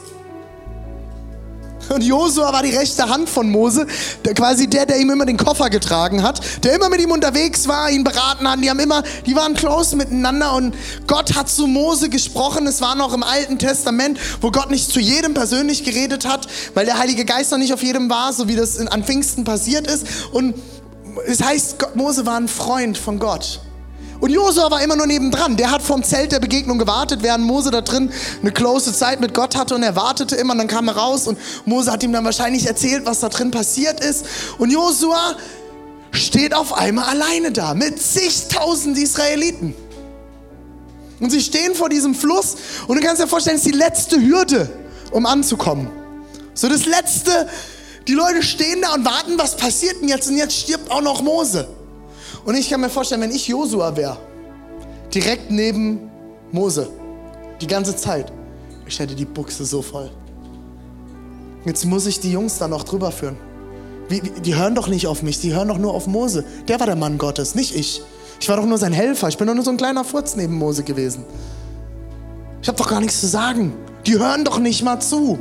Und 1.91 2.03
Josua 2.03 2.53
war 2.53 2.65
die 2.65 2.75
rechte 2.75 3.09
Hand 3.09 3.29
von 3.29 3.49
Mose, 3.49 3.87
der, 4.25 4.35
quasi 4.35 4.67
der, 4.67 4.85
der 4.85 4.99
ihm 4.99 5.09
immer 5.11 5.25
den 5.27 5.37
Koffer 5.37 5.71
getragen 5.71 6.25
hat, 6.25 6.41
der 6.65 6.75
immer 6.75 6.89
mit 6.89 7.01
ihm 7.01 7.13
unterwegs 7.13 7.69
war, 7.69 7.89
ihn 7.89 8.03
beraten 8.03 8.51
hat. 8.51 8.61
Die 8.61 8.69
haben 8.69 8.81
immer, 8.81 9.05
die 9.27 9.37
waren 9.37 9.55
close 9.55 9.95
miteinander 9.95 10.55
und 10.55 10.75
Gott 11.07 11.37
hat 11.37 11.49
zu 11.49 11.69
Mose 11.69 12.09
gesprochen. 12.09 12.67
Es 12.67 12.81
war 12.81 12.97
noch 12.97 13.15
im 13.15 13.23
Alten 13.23 13.61
Testament, 13.61 14.19
wo 14.41 14.51
Gott 14.51 14.73
nicht 14.73 14.91
zu 14.91 14.99
jedem 14.99 15.35
persönlich 15.35 15.85
geredet 15.85 16.27
hat, 16.27 16.49
weil 16.75 16.85
der 16.85 16.99
Heilige 16.99 17.25
Geist 17.25 17.53
noch 17.53 17.59
nicht 17.59 17.73
auf 17.73 17.85
jedem 17.85 18.11
war, 18.11 18.33
so 18.33 18.49
wie 18.49 18.57
das 18.57 18.85
an 18.85 19.05
Pfingsten 19.05 19.45
passiert 19.45 19.87
ist. 19.87 20.05
Und 20.33 20.57
es 21.27 21.43
heißt, 21.43 21.95
Mose 21.95 22.27
war 22.27 22.37
ein 22.37 22.49
Freund 22.49 22.99
von 22.99 23.19
Gott. 23.19 23.61
Und 24.21 24.31
Josua 24.31 24.71
war 24.71 24.83
immer 24.83 24.97
nur 24.97 25.07
nebendran. 25.07 25.57
Der 25.57 25.71
hat 25.71 25.83
vom 25.83 26.03
Zelt 26.03 26.33
der 26.33 26.41
Begegnung 26.41 26.79
gewartet, 26.79 27.23
während 27.23 27.45
Mose 27.45 27.71
da 27.71 27.83
drin 27.83 28.11
eine 28.41 28.51
close 28.51 28.93
Zeit 28.93 29.21
mit 29.21 29.35
Gott 29.35 29.57
hatte 29.57 29.75
und 29.75 29.83
er 29.83 29.95
wartete 29.95 30.37
immer 30.37 30.53
und 30.53 30.59
dann 30.59 30.69
kam 30.69 30.89
er 30.89 30.97
raus 30.97 31.27
und 31.27 31.39
Mose 31.67 31.93
hat 31.93 32.03
ihm 32.03 32.13
dann 32.13 32.25
wahrscheinlich 32.25 32.67
erzählt, 32.67 33.05
was 33.05 33.21
da 33.21 33.29
drin 33.29 33.51
passiert 33.51 34.01
ist. 34.01 34.25
Und 34.59 34.71
Josua 34.71 35.37
steht 36.13 36.55
auf 36.55 36.73
einmal 36.73 37.05
alleine 37.05 37.53
da 37.53 37.75
mit 37.75 38.01
zigtausend 38.01 38.97
Israeliten. 38.97 39.75
Und 41.21 41.31
sie 41.31 41.41
stehen 41.41 41.75
vor 41.75 41.89
diesem 41.89 42.15
Fluss 42.15 42.57
und 42.87 42.99
du 42.99 43.07
kannst 43.07 43.23
dir 43.23 43.27
vorstellen, 43.27 43.57
es 43.57 43.65
ist 43.65 43.75
die 43.75 43.79
letzte 43.79 44.21
Hürde, 44.21 44.69
um 45.11 45.27
anzukommen. 45.27 45.89
So 46.55 46.69
das 46.69 46.87
letzte, 46.87 47.49
die 48.09 48.15
Leute 48.15 48.43
stehen 48.43 48.83
da 48.83 48.95
und 48.95 49.05
warten, 49.05 49.39
was 49.39 49.57
passiert 49.57 50.01
denn 50.01 50.09
jetzt? 50.09 50.29
Und 50.29 50.37
jetzt 50.37 50.57
stirbt 50.57 50.91
auch 50.91 51.03
noch 51.03 51.23
Mose. 51.23 51.69
Und 52.45 52.55
ich 52.55 52.71
kann 52.71 52.81
mir 52.81 52.91
vorstellen, 52.91 53.21
wenn 53.23 53.33
ich 53.33 53.49
Josua 53.49 53.97
wäre, 53.97 54.19
direkt 55.13 55.51
neben 55.51 56.11
Mose, 56.53 56.89
Die 57.61 57.67
ganze 57.67 57.97
Zeit. 57.97 58.33
Ich 58.87 58.99
hätte 58.99 59.15
die 59.15 59.25
Buchse 59.25 59.65
so 59.65 59.83
voll. 59.83 60.11
Jetzt 61.65 61.85
muss 61.85 62.07
ich 62.07 62.21
die 62.21 62.31
Jungs 62.31 62.59
da 62.59 62.69
noch 62.69 62.85
drüber 62.85 63.11
führen. 63.11 63.37
Wie, 64.09 64.21
die 64.21 64.55
hören 64.55 64.75
doch 64.75 64.89
nicht 64.89 65.07
auf 65.07 65.23
mich, 65.23 65.41
die 65.41 65.53
hören 65.53 65.69
doch 65.69 65.79
nur 65.79 65.95
auf 65.95 66.07
Mose. 66.07 66.45
Der 66.69 66.79
war 66.79 66.87
der 66.87 66.97
Mann 66.97 67.19
Gottes, 67.19 67.55
nicht 67.55 67.75
ich. 67.75 68.03
Ich 68.39 68.49
war 68.49 68.57
doch 68.57 68.67
nur 68.67 68.79
sein 68.79 68.93
Helfer, 68.93 69.29
ich 69.29 69.39
bin 69.39 69.49
doch 69.49 69.55
nur 69.55 69.65
so 69.65 69.71
ein 69.71 69.77
kleiner 69.77 70.05
Furz 70.05 70.37
neben 70.37 70.55
Mose 70.55 70.85
gewesen. 70.85 71.25
Ich 72.63 72.69
habe 72.69 72.79
doch 72.79 72.89
gar 72.89 73.01
nichts 73.01 73.21
zu 73.21 73.27
sagen. 73.27 73.73
Die 74.07 74.19
hören 74.19 74.45
doch 74.45 74.59
nicht 74.59 74.85
mal 74.85 75.01
zu. 75.01 75.39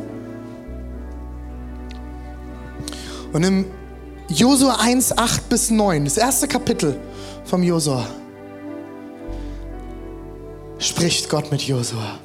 Und 3.35 3.43
im 3.43 3.65
Josua 4.29 4.77
1, 4.79 5.17
8 5.17 5.49
bis 5.49 5.69
9, 5.69 6.05
das 6.05 6.15
erste 6.15 6.47
Kapitel 6.47 6.97
vom 7.43 7.63
Josua, 7.63 8.07
spricht 10.79 11.27
Gott 11.27 11.51
mit 11.51 11.63
Josua. 11.63 12.17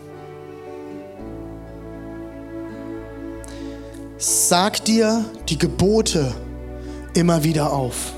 Sag 4.19 4.85
dir 4.85 5.25
die 5.49 5.59
Gebote 5.59 6.33
immer 7.15 7.43
wieder 7.43 7.73
auf. 7.73 8.13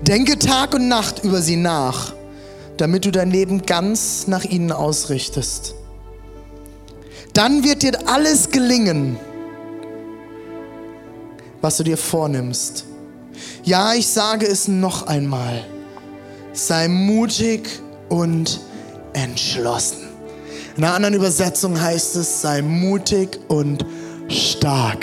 Denke 0.00 0.38
Tag 0.38 0.72
und 0.72 0.88
Nacht 0.88 1.22
über 1.22 1.42
sie 1.42 1.56
nach, 1.56 2.14
damit 2.78 3.04
du 3.04 3.10
dein 3.10 3.30
Leben 3.30 3.66
ganz 3.66 4.26
nach 4.26 4.44
ihnen 4.44 4.72
ausrichtest. 4.72 5.74
Dann 7.34 7.62
wird 7.62 7.82
dir 7.82 8.08
alles 8.08 8.50
gelingen, 8.50 9.18
was 11.62 11.78
du 11.78 11.84
dir 11.84 11.96
vornimmst. 11.96 12.84
Ja, 13.64 13.94
ich 13.94 14.08
sage 14.08 14.46
es 14.46 14.68
noch 14.68 15.06
einmal. 15.06 15.64
Sei 16.52 16.88
mutig 16.88 17.80
und 18.08 18.60
entschlossen. 19.14 20.08
In 20.76 20.84
einer 20.84 20.94
anderen 20.94 21.14
Übersetzung 21.14 21.80
heißt 21.80 22.16
es, 22.16 22.42
sei 22.42 22.60
mutig 22.60 23.38
und 23.48 23.86
stark. 24.28 25.00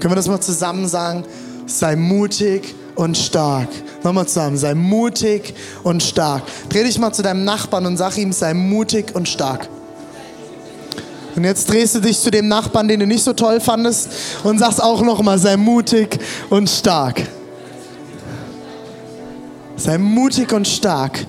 Können 0.00 0.12
wir 0.12 0.16
das 0.16 0.28
mal 0.28 0.40
zusammen 0.40 0.88
sagen? 0.88 1.24
Sei 1.66 1.96
mutig 1.96 2.74
und 2.94 3.16
stark. 3.16 3.68
Nochmal 4.02 4.26
zusammen, 4.26 4.56
sei 4.56 4.74
mutig 4.74 5.54
und 5.82 6.02
stark. 6.02 6.42
Dreh 6.68 6.84
dich 6.84 6.98
mal 6.98 7.12
zu 7.12 7.22
deinem 7.22 7.44
Nachbarn 7.44 7.86
und 7.86 7.96
sag 7.96 8.16
ihm, 8.16 8.32
sei 8.32 8.54
mutig 8.54 9.14
und 9.14 9.28
stark. 9.28 9.68
Und 11.38 11.44
jetzt 11.44 11.70
drehst 11.70 11.94
du 11.94 12.00
dich 12.00 12.20
zu 12.20 12.30
dem 12.30 12.48
Nachbarn, 12.48 12.88
den 12.88 13.00
du 13.00 13.06
nicht 13.06 13.24
so 13.24 13.32
toll 13.32 13.60
fandest, 13.60 14.10
und 14.44 14.58
sagst 14.58 14.82
auch 14.82 15.02
nochmal, 15.02 15.38
sei 15.38 15.56
mutig 15.56 16.18
und 16.50 16.68
stark. 16.68 17.22
Sei 19.76 19.96
mutig 19.98 20.52
und 20.52 20.68
stark. 20.68 21.24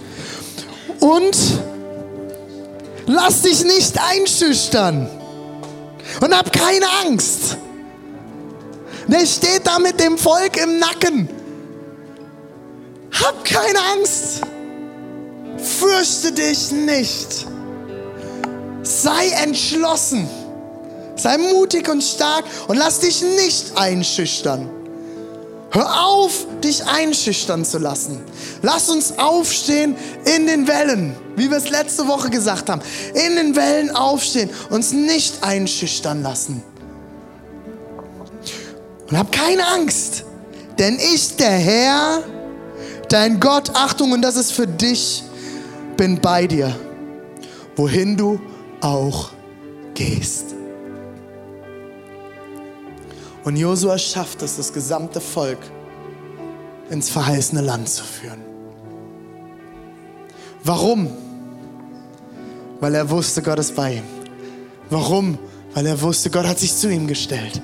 Und 1.00 1.38
Lass 3.12 3.42
dich 3.42 3.64
nicht 3.64 4.00
einschüchtern. 4.00 5.10
Und 6.22 6.38
hab 6.38 6.54
keine 6.54 6.86
Angst. 7.08 7.58
Der 9.08 9.26
steht 9.26 9.66
da 9.66 9.80
mit 9.80 10.00
dem 10.00 10.16
Volk 10.16 10.58
im 10.62 10.78
Nacken. 10.78 11.28
Hab 13.12 13.44
keine 13.44 13.80
Angst. 13.96 14.42
Fürchte 15.58 16.32
dich 16.34 16.72
nicht. 16.72 17.48
Sei 18.84 19.30
entschlossen. 19.44 20.28
Sei 21.16 21.38
mutig 21.38 21.90
und 21.90 22.02
stark 22.02 22.46
und 22.68 22.78
lass 22.78 23.00
dich 23.00 23.22
nicht 23.22 23.78
einschüchtern. 23.78 24.70
Hör 25.72 26.06
auf, 26.06 26.48
dich 26.64 26.86
einschüchtern 26.86 27.64
zu 27.64 27.78
lassen. 27.78 28.22
Lass 28.64 28.90
uns 28.90 29.20
aufstehen 29.20 29.96
in 30.36 30.48
den 30.48 30.68
Wellen, 30.68 31.16
wie 31.36 31.50
wir 31.50 31.58
es 31.58 31.70
letzte 31.70 32.08
Woche 32.08 32.30
gesagt 32.30 32.70
haben. 32.70 32.82
In 33.14 33.36
den 33.36 33.56
Wellen 33.56 33.96
aufstehen, 33.96 34.50
uns 34.70 34.92
nicht 34.94 35.44
einschüchtern 35.44 36.24
lassen. 36.24 36.64
Und 39.10 39.18
hab 39.18 39.32
keine 39.32 39.68
Angst, 39.68 40.24
denn 40.80 40.98
ich, 40.98 41.36
der 41.36 41.52
Herr, 41.52 42.24
dein 43.10 43.40
Gott, 43.40 43.72
Achtung, 43.74 44.12
und 44.12 44.22
das 44.22 44.38
ist 44.38 44.52
für 44.52 44.68
dich, 44.68 45.24
bin 45.98 46.20
bei 46.20 46.48
dir, 46.48 46.76
wohin 47.76 48.18
du 48.18 48.40
auch 48.82 49.32
gehst. 49.94 50.56
Und 53.44 53.56
Josua 53.56 53.98
schafft 53.98 54.42
es, 54.42 54.58
das 54.58 54.74
gesamte 54.74 55.22
Volk 55.22 55.60
ins 56.90 57.10
verheißene 57.10 57.62
Land 57.62 57.90
zu 57.90 58.04
führen. 58.04 58.42
Warum? 60.64 61.10
Weil 62.80 62.96
er 62.96 63.10
wusste, 63.10 63.42
Gott 63.42 63.60
ist 63.60 63.76
bei 63.76 63.96
ihm. 63.96 64.04
Warum? 64.90 65.38
Weil 65.74 65.86
er 65.86 66.02
wusste, 66.02 66.30
Gott 66.30 66.48
hat 66.48 66.60
sich 66.60 66.76
zu 66.76 66.90
ihm 66.90 67.08
gestellt. 67.08 67.62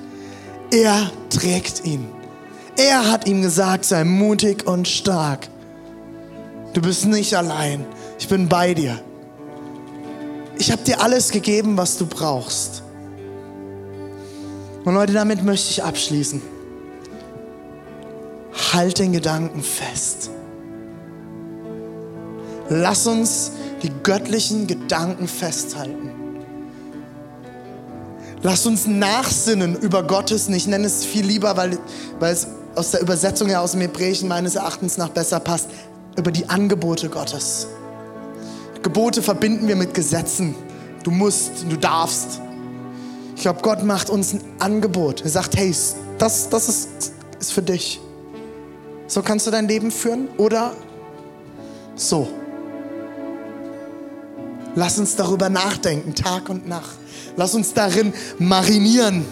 Er 0.71 1.11
trägt 1.29 1.85
ihn. 1.85 2.07
Er 2.77 3.11
hat 3.11 3.27
ihm 3.27 3.41
gesagt, 3.41 3.85
sei 3.85 4.03
mutig 4.03 4.67
und 4.67 4.87
stark. 4.87 5.47
Du 6.73 6.81
bist 6.81 7.05
nicht 7.05 7.35
allein. 7.35 7.85
Ich 8.19 8.27
bin 8.27 8.49
bei 8.49 8.73
dir. 8.73 8.99
Ich 10.57 10.71
habe 10.71 10.83
dir 10.83 11.01
alles 11.01 11.31
gegeben, 11.31 11.77
was 11.77 11.97
du 11.97 12.05
brauchst. 12.05 12.83
Und 14.85 14.93
Leute, 14.93 15.13
damit 15.13 15.43
möchte 15.43 15.71
ich 15.71 15.83
abschließen. 15.83 16.41
Halt 18.73 18.99
den 18.99 19.11
Gedanken 19.11 19.61
fest. 19.61 20.29
Lass 22.69 23.05
uns 23.05 23.51
die 23.83 23.91
göttlichen 24.03 24.67
Gedanken 24.67 25.27
festhalten. 25.27 26.11
Lass 28.41 28.65
uns 28.65 28.85
nachsinnen 28.85 29.75
über 29.75 30.03
Gottes, 30.03 30.47
ich 30.49 30.67
nenne 30.67 30.85
es 30.85 31.03
viel 31.03 31.25
lieber, 31.25 31.57
weil, 31.57 31.79
weil 32.19 32.33
es 32.33 32.47
aus 32.75 32.91
der 32.91 33.01
Übersetzung 33.01 33.47
her 33.47 33.61
aus 33.61 33.71
dem 33.71 33.81
Hebräischen 33.81 34.27
meines 34.27 34.55
Erachtens 34.55 34.97
nach 34.97 35.09
besser 35.09 35.39
passt, 35.39 35.69
über 36.15 36.31
die 36.31 36.47
Angebote 36.47 37.09
Gottes. 37.09 37.67
Gebote 38.85 39.23
verbinden 39.23 39.67
wir 39.67 39.75
mit 39.75 39.95
Gesetzen. 39.95 40.53
Du 41.03 41.09
musst, 41.09 41.65
du 41.67 41.75
darfst. 41.75 42.39
Ich 43.35 43.41
glaube, 43.41 43.59
Gott 43.63 43.83
macht 43.83 44.11
uns 44.11 44.33
ein 44.33 44.41
Angebot. 44.59 45.21
Er 45.21 45.31
sagt, 45.31 45.57
hey, 45.57 45.73
das, 46.19 46.49
das 46.49 46.69
ist, 46.69 47.11
ist 47.39 47.51
für 47.51 47.63
dich. 47.63 47.99
So 49.07 49.23
kannst 49.23 49.47
du 49.47 49.51
dein 49.51 49.67
Leben 49.67 49.89
führen 49.89 50.27
oder 50.37 50.71
so. 51.95 52.27
Lass 54.75 54.99
uns 54.99 55.15
darüber 55.15 55.49
nachdenken, 55.49 56.13
Tag 56.13 56.49
und 56.49 56.67
Nacht. 56.67 56.95
Lass 57.37 57.55
uns 57.55 57.73
darin 57.73 58.13
marinieren. 58.37 59.25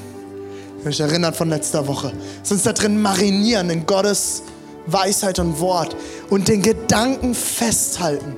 Ich 0.80 0.86
mich 0.86 1.00
erinnert 1.00 1.36
von 1.36 1.50
letzter 1.50 1.88
Woche. 1.88 2.12
Lass 2.40 2.52
uns 2.52 2.64
da 2.64 2.74
drin 2.74 3.00
marinieren 3.00 3.70
in 3.70 3.86
Gottes 3.86 4.42
Weisheit 4.88 5.38
und 5.38 5.60
Wort 5.60 5.96
und 6.32 6.48
den 6.48 6.64
Gedanken 6.64 7.36
festhalten. 7.36 8.36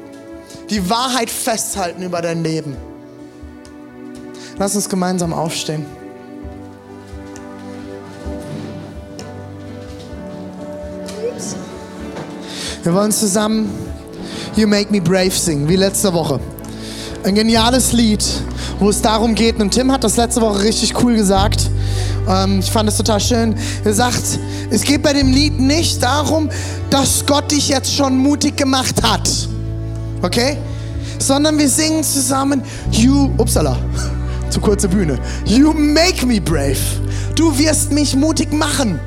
Die 0.70 0.90
Wahrheit 0.90 1.30
festhalten 1.30 2.02
über 2.02 2.22
dein 2.22 2.44
Leben. 2.44 2.76
Lass 4.58 4.76
uns 4.76 4.90
gemeinsam 4.90 5.34
aufstehen. 5.34 5.86
Wir 12.84 12.94
wollen 12.94 13.12
zusammen 13.12 13.70
You 14.56 14.68
Make 14.68 14.92
Me 14.92 15.02
Brave 15.02 15.32
singen, 15.32 15.68
wie 15.68 15.76
letzte 15.76 16.14
Woche. 16.14 16.40
Ein 17.24 17.36
geniales 17.36 17.92
Lied, 17.94 18.24
wo 18.80 18.90
es 18.90 19.02
darum 19.02 19.36
geht, 19.36 19.60
und 19.60 19.72
Tim 19.72 19.92
hat 19.92 20.04
das 20.04 20.18
letzte 20.18 20.42
Woche 20.42 20.64
richtig 20.64 20.94
cool 21.04 21.16
gesagt. 21.16 21.70
Ähm, 22.28 22.60
ich 22.60 22.72
fand 22.72 22.88
es 22.88 22.98
total 22.98 23.20
schön. 23.20 23.56
Er 23.84 23.94
sagt, 23.94 24.40
es 24.70 24.84
geht 24.84 25.02
bei 25.04 25.14
dem 25.14 25.32
Lied 25.32 25.60
nicht 25.60 26.02
darum, 26.02 26.50
dass 26.90 27.26
Gott 27.26 27.52
dich 27.52 27.70
jetzt 27.70 27.94
schon 27.94 28.18
mutig 28.18 28.56
gemacht 28.56 29.02
hat. 29.04 29.30
Okay? 30.26 30.58
Sondern 31.20 31.58
wir 31.60 31.70
singen 31.70 32.04
zusammen 32.04 32.64
You, 32.92 33.30
upsala, 33.38 33.78
zu 34.50 34.60
kurze 34.60 34.88
Bühne. 34.88 35.20
You 35.46 35.72
make 35.72 36.26
me 36.26 36.42
brave. 36.42 36.80
Du 37.36 37.56
wirst 37.60 37.92
mich 37.92 38.16
mutig 38.16 38.52
machen. 38.52 39.00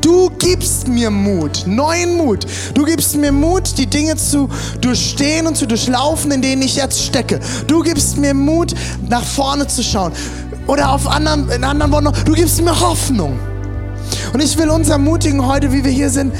Du 0.00 0.30
gibst 0.38 0.88
mir 0.88 1.10
Mut, 1.10 1.64
neuen 1.66 2.16
Mut. 2.16 2.46
Du 2.72 2.84
gibst 2.84 3.14
mir 3.16 3.30
Mut, 3.30 3.76
die 3.76 3.86
Dinge 3.86 4.16
zu 4.16 4.48
durchstehen 4.80 5.46
und 5.46 5.56
zu 5.56 5.66
durchlaufen, 5.66 6.30
in 6.30 6.40
denen 6.40 6.62
ich 6.62 6.76
jetzt 6.76 7.02
stecke. 7.02 7.40
Du 7.66 7.82
gibst 7.82 8.16
mir 8.16 8.32
Mut, 8.32 8.74
nach 9.06 9.24
vorne 9.24 9.66
zu 9.66 9.82
schauen. 9.82 10.12
Oder 10.66 10.92
auf 10.92 11.06
anderen, 11.06 11.50
in 11.50 11.62
anderen 11.62 11.92
Worten, 11.92 12.24
du 12.24 12.32
gibst 12.32 12.62
mir 12.62 12.78
Hoffnung. 12.80 13.38
Und 14.32 14.42
ich 14.42 14.56
will 14.56 14.70
uns 14.70 14.88
ermutigen 14.88 15.44
heute, 15.46 15.72
wie 15.72 15.84
wir 15.84 15.90
hier 15.90 16.08
sind, 16.08 16.32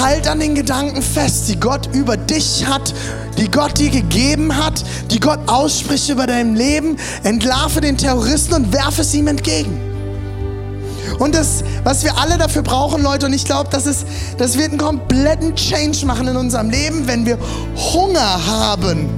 halt 0.00 0.28
an 0.28 0.40
den 0.40 0.54
Gedanken 0.54 1.02
fest, 1.02 1.48
die 1.48 1.58
Gott 1.58 1.88
über 1.94 2.16
dich 2.16 2.66
hat, 2.66 2.94
die 3.38 3.50
Gott 3.50 3.78
dir 3.78 3.90
gegeben 3.90 4.56
hat, 4.56 4.82
die 5.10 5.20
Gott 5.20 5.40
ausspricht 5.46 6.08
über 6.08 6.26
dein 6.26 6.54
Leben. 6.56 6.96
Entlarve 7.22 7.80
den 7.80 7.96
Terroristen 7.96 8.54
und 8.54 8.72
werfe 8.72 9.02
es 9.02 9.14
ihm 9.14 9.26
entgegen. 9.26 9.80
Und 11.18 11.34
das, 11.34 11.64
was 11.84 12.04
wir 12.04 12.18
alle 12.18 12.36
dafür 12.36 12.62
brauchen, 12.62 13.02
Leute, 13.02 13.26
und 13.26 13.32
ich 13.32 13.44
glaube, 13.44 13.70
das, 13.70 13.84
das 14.36 14.58
wird 14.58 14.70
einen 14.70 14.78
kompletten 14.78 15.54
Change 15.54 16.04
machen 16.04 16.28
in 16.28 16.36
unserem 16.36 16.68
Leben, 16.68 17.06
wenn 17.06 17.24
wir 17.24 17.38
Hunger 17.92 18.46
haben 18.46 19.08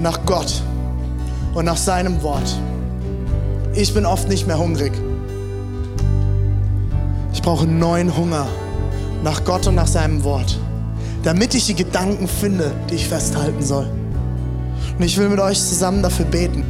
nach 0.00 0.24
Gott 0.24 0.62
und 1.54 1.64
nach 1.64 1.76
seinem 1.76 2.22
Wort. 2.22 2.56
Ich 3.74 3.92
bin 3.92 4.06
oft 4.06 4.28
nicht 4.28 4.46
mehr 4.46 4.58
hungrig. 4.58 4.92
Ich 7.32 7.42
brauche 7.42 7.66
neuen 7.66 8.16
Hunger 8.16 8.46
nach 9.22 9.44
Gott 9.44 9.66
und 9.66 9.74
nach 9.74 9.86
seinem 9.86 10.24
Wort, 10.24 10.58
damit 11.22 11.54
ich 11.54 11.66
die 11.66 11.74
Gedanken 11.74 12.28
finde, 12.28 12.72
die 12.90 12.94
ich 12.94 13.08
festhalten 13.08 13.62
soll. 13.62 13.88
Und 14.98 15.04
ich 15.04 15.18
will 15.18 15.28
mit 15.28 15.40
euch 15.40 15.58
zusammen 15.58 16.02
dafür 16.02 16.26
beten. 16.26 16.64